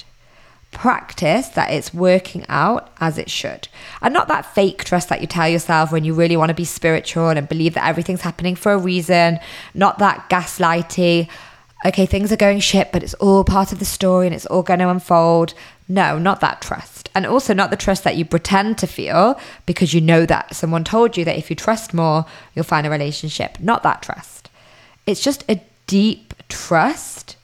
Practice 0.77 1.47
that 1.49 1.71
it's 1.71 1.91
working 1.91 2.45
out 2.47 2.91
as 2.99 3.17
it 3.17 3.31
should. 3.31 3.67
And 3.99 4.13
not 4.13 4.27
that 4.27 4.53
fake 4.53 4.83
trust 4.83 5.09
that 5.09 5.21
you 5.21 5.27
tell 5.27 5.49
yourself 5.49 5.91
when 5.91 6.03
you 6.03 6.13
really 6.13 6.37
want 6.37 6.49
to 6.49 6.53
be 6.53 6.65
spiritual 6.65 7.29
and 7.29 7.49
believe 7.49 7.73
that 7.73 7.87
everything's 7.87 8.21
happening 8.21 8.55
for 8.55 8.73
a 8.73 8.77
reason. 8.77 9.39
Not 9.73 9.97
that 9.97 10.29
gaslighty, 10.29 11.29
okay, 11.83 12.05
things 12.05 12.31
are 12.31 12.37
going 12.37 12.59
shit, 12.59 12.91
but 12.91 13.01
it's 13.01 13.15
all 13.15 13.43
part 13.43 13.71
of 13.71 13.79
the 13.79 13.85
story 13.85 14.27
and 14.27 14.35
it's 14.35 14.45
all 14.45 14.61
going 14.61 14.79
to 14.79 14.89
unfold. 14.89 15.55
No, 15.89 16.19
not 16.19 16.41
that 16.41 16.61
trust. 16.61 17.09
And 17.15 17.25
also 17.25 17.55
not 17.55 17.71
the 17.71 17.75
trust 17.75 18.03
that 18.03 18.15
you 18.15 18.23
pretend 18.23 18.77
to 18.77 18.85
feel 18.85 19.39
because 19.65 19.95
you 19.95 20.01
know 20.01 20.27
that 20.27 20.55
someone 20.55 20.83
told 20.83 21.17
you 21.17 21.25
that 21.25 21.39
if 21.39 21.49
you 21.49 21.55
trust 21.55 21.91
more, 21.91 22.27
you'll 22.53 22.63
find 22.65 22.85
a 22.85 22.91
relationship. 22.91 23.59
Not 23.59 23.81
that 23.81 24.03
trust. 24.03 24.51
It's 25.07 25.23
just 25.23 25.43
a 25.49 25.59
deep 25.87 26.35
trust 26.49 27.35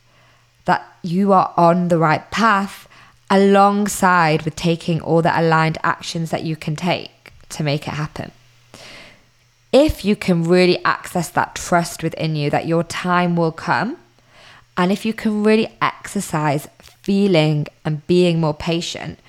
that 0.66 0.86
you 1.02 1.34
are 1.34 1.52
on 1.58 1.88
the 1.88 1.98
right 1.98 2.30
path 2.30 2.88
alongside 3.30 4.44
with 4.44 4.56
taking 4.56 5.02
all 5.02 5.22
the 5.22 5.40
aligned 5.40 5.78
actions 5.84 6.30
that 6.32 6.44
you 6.44 6.56
can 6.56 6.76
take 6.76 7.34
to 7.50 7.64
make 7.64 7.88
it 7.88 7.96
happen. 7.96 8.32
If 9.72 10.06
you 10.06 10.16
can 10.16 10.44
really 10.44 10.84
access 10.86 11.30
that 11.30 11.56
trust 11.56 12.04
within 12.04 12.36
you 12.36 12.50
that 12.52 12.68
your 12.68 12.84
time 12.84 13.36
will 13.36 13.52
come, 13.52 13.98
and 14.78 14.92
if 14.92 15.06
you 15.06 15.14
can 15.14 15.44
really 15.44 15.76
exercise 15.82 16.68
feeling 16.80 17.68
and 17.84 18.06
being 18.08 18.40
more 18.40 18.54
patient, 18.54 19.20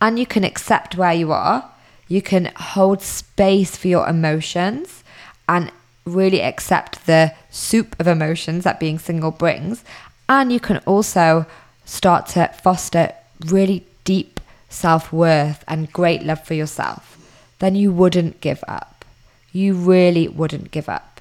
and 0.00 0.18
you 0.18 0.26
can 0.26 0.44
accept 0.44 0.96
where 0.96 1.12
you 1.12 1.32
are, 1.32 1.70
you 2.06 2.22
can 2.22 2.52
hold 2.56 3.02
space 3.02 3.76
for 3.76 3.88
your 3.88 4.08
emotions 4.08 5.02
and 5.48 5.70
really 6.04 6.42
accept 6.42 7.06
the 7.06 7.34
soup 7.50 7.96
of 7.98 8.06
emotions 8.06 8.64
that 8.64 8.80
being 8.80 8.98
single 8.98 9.30
brings. 9.30 9.84
And 10.28 10.52
you 10.52 10.60
can 10.60 10.78
also 10.78 11.46
start 11.84 12.26
to 12.28 12.48
foster 12.62 13.12
really 13.46 13.86
deep 14.04 14.40
self 14.68 15.12
worth 15.12 15.64
and 15.66 15.92
great 15.92 16.22
love 16.22 16.44
for 16.44 16.54
yourself. 16.54 17.16
Then 17.58 17.74
you 17.74 17.92
wouldn't 17.92 18.40
give 18.40 18.62
up. 18.68 19.04
You 19.52 19.74
really 19.74 20.28
wouldn't 20.28 20.70
give 20.70 20.88
up. 20.88 21.20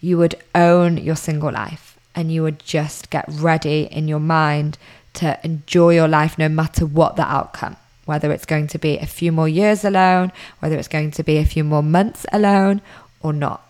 You 0.00 0.18
would 0.18 0.36
own 0.54 0.96
your 0.96 1.16
single 1.16 1.52
life 1.52 1.98
and 2.14 2.32
you 2.32 2.42
would 2.42 2.58
just 2.60 3.10
get 3.10 3.24
ready 3.28 3.88
in 3.90 4.08
your 4.08 4.20
mind 4.20 4.78
to 5.14 5.38
enjoy 5.44 5.94
your 5.94 6.08
life 6.08 6.38
no 6.38 6.48
matter 6.48 6.86
what 6.86 7.16
the 7.16 7.22
outcome 7.22 7.76
whether 8.08 8.32
it's 8.32 8.46
going 8.46 8.66
to 8.66 8.78
be 8.78 8.96
a 8.96 9.04
few 9.04 9.30
more 9.30 9.50
years 9.50 9.84
alone, 9.84 10.32
whether 10.60 10.76
it's 10.76 10.88
going 10.88 11.10
to 11.10 11.22
be 11.22 11.36
a 11.36 11.44
few 11.44 11.62
more 11.62 11.82
months 11.82 12.24
alone 12.32 12.80
or 13.20 13.34
not. 13.34 13.62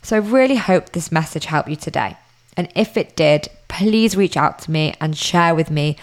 So 0.00 0.14
I 0.14 0.20
really 0.20 0.54
hope 0.54 0.90
this 0.90 1.10
message 1.10 1.46
helped 1.46 1.68
you 1.68 1.74
today. 1.74 2.16
And 2.56 2.68
if 2.76 2.96
it 2.96 3.16
did, 3.16 3.48
please 3.66 4.16
reach 4.16 4.36
out 4.36 4.60
to 4.60 4.70
me 4.70 4.94
and 5.00 5.18
share 5.18 5.56
with 5.56 5.72
me 5.72 5.96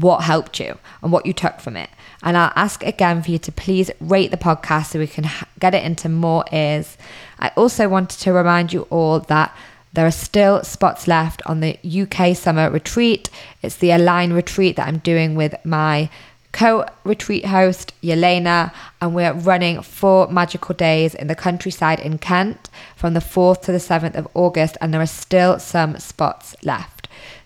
what 0.00 0.22
helped 0.22 0.60
you 0.60 0.78
and 1.02 1.12
what 1.12 1.26
you 1.26 1.32
took 1.32 1.60
from 1.60 1.76
it. 1.76 1.90
And 2.22 2.36
I'll 2.36 2.52
ask 2.56 2.82
again 2.82 3.22
for 3.22 3.30
you 3.30 3.38
to 3.38 3.52
please 3.52 3.90
rate 4.00 4.30
the 4.30 4.36
podcast 4.36 4.86
so 4.86 4.98
we 4.98 5.06
can 5.06 5.26
get 5.58 5.74
it 5.74 5.84
into 5.84 6.08
more 6.08 6.44
ears. 6.52 6.96
I 7.38 7.48
also 7.56 7.88
wanted 7.88 8.18
to 8.20 8.32
remind 8.32 8.72
you 8.72 8.82
all 8.90 9.20
that 9.20 9.54
There 9.96 10.06
are 10.06 10.10
still 10.10 10.62
spots 10.62 11.08
left 11.08 11.40
on 11.46 11.60
the 11.60 11.78
UK 11.82 12.36
summer 12.36 12.68
retreat. 12.68 13.30
It's 13.62 13.76
the 13.76 13.92
Align 13.92 14.34
retreat 14.34 14.76
that 14.76 14.88
I'm 14.88 14.98
doing 14.98 15.36
with 15.36 15.54
my 15.64 16.10
co 16.52 16.84
retreat 17.02 17.46
host, 17.46 17.94
Yelena, 18.02 18.72
and 19.00 19.14
we're 19.14 19.32
running 19.32 19.80
four 19.80 20.28
magical 20.28 20.74
days 20.74 21.14
in 21.14 21.28
the 21.28 21.34
countryside 21.34 21.98
in 22.00 22.18
Kent 22.18 22.68
from 22.94 23.14
the 23.14 23.20
4th 23.20 23.62
to 23.62 23.72
the 23.72 23.78
7th 23.78 24.16
of 24.16 24.28
August, 24.34 24.76
and 24.82 24.92
there 24.92 25.00
are 25.00 25.06
still 25.06 25.58
some 25.58 25.98
spots 25.98 26.54
left. 26.62 26.95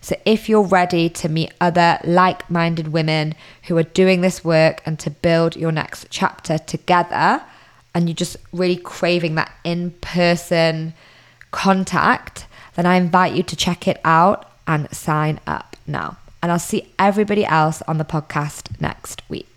So, 0.01 0.15
if 0.25 0.49
you're 0.49 0.61
ready 0.61 1.09
to 1.09 1.29
meet 1.29 1.53
other 1.59 1.99
like 2.03 2.49
minded 2.49 2.89
women 2.89 3.35
who 3.63 3.77
are 3.77 3.83
doing 3.83 4.21
this 4.21 4.43
work 4.43 4.81
and 4.85 4.99
to 4.99 5.09
build 5.09 5.55
your 5.55 5.71
next 5.71 6.07
chapter 6.09 6.57
together, 6.57 7.43
and 7.93 8.07
you're 8.07 8.15
just 8.15 8.37
really 8.53 8.77
craving 8.77 9.35
that 9.35 9.51
in 9.63 9.91
person 10.01 10.93
contact, 11.51 12.47
then 12.75 12.85
I 12.85 12.95
invite 12.95 13.33
you 13.33 13.43
to 13.43 13.55
check 13.55 13.87
it 13.87 13.99
out 14.03 14.49
and 14.67 14.89
sign 14.93 15.39
up 15.45 15.75
now 15.85 16.17
and 16.41 16.51
I'll 16.51 16.59
see 16.59 16.91
everybody 16.97 17.45
else 17.45 17.81
on 17.87 17.97
the 17.97 18.05
podcast 18.05 18.79
next 18.81 19.21
week. 19.29 19.50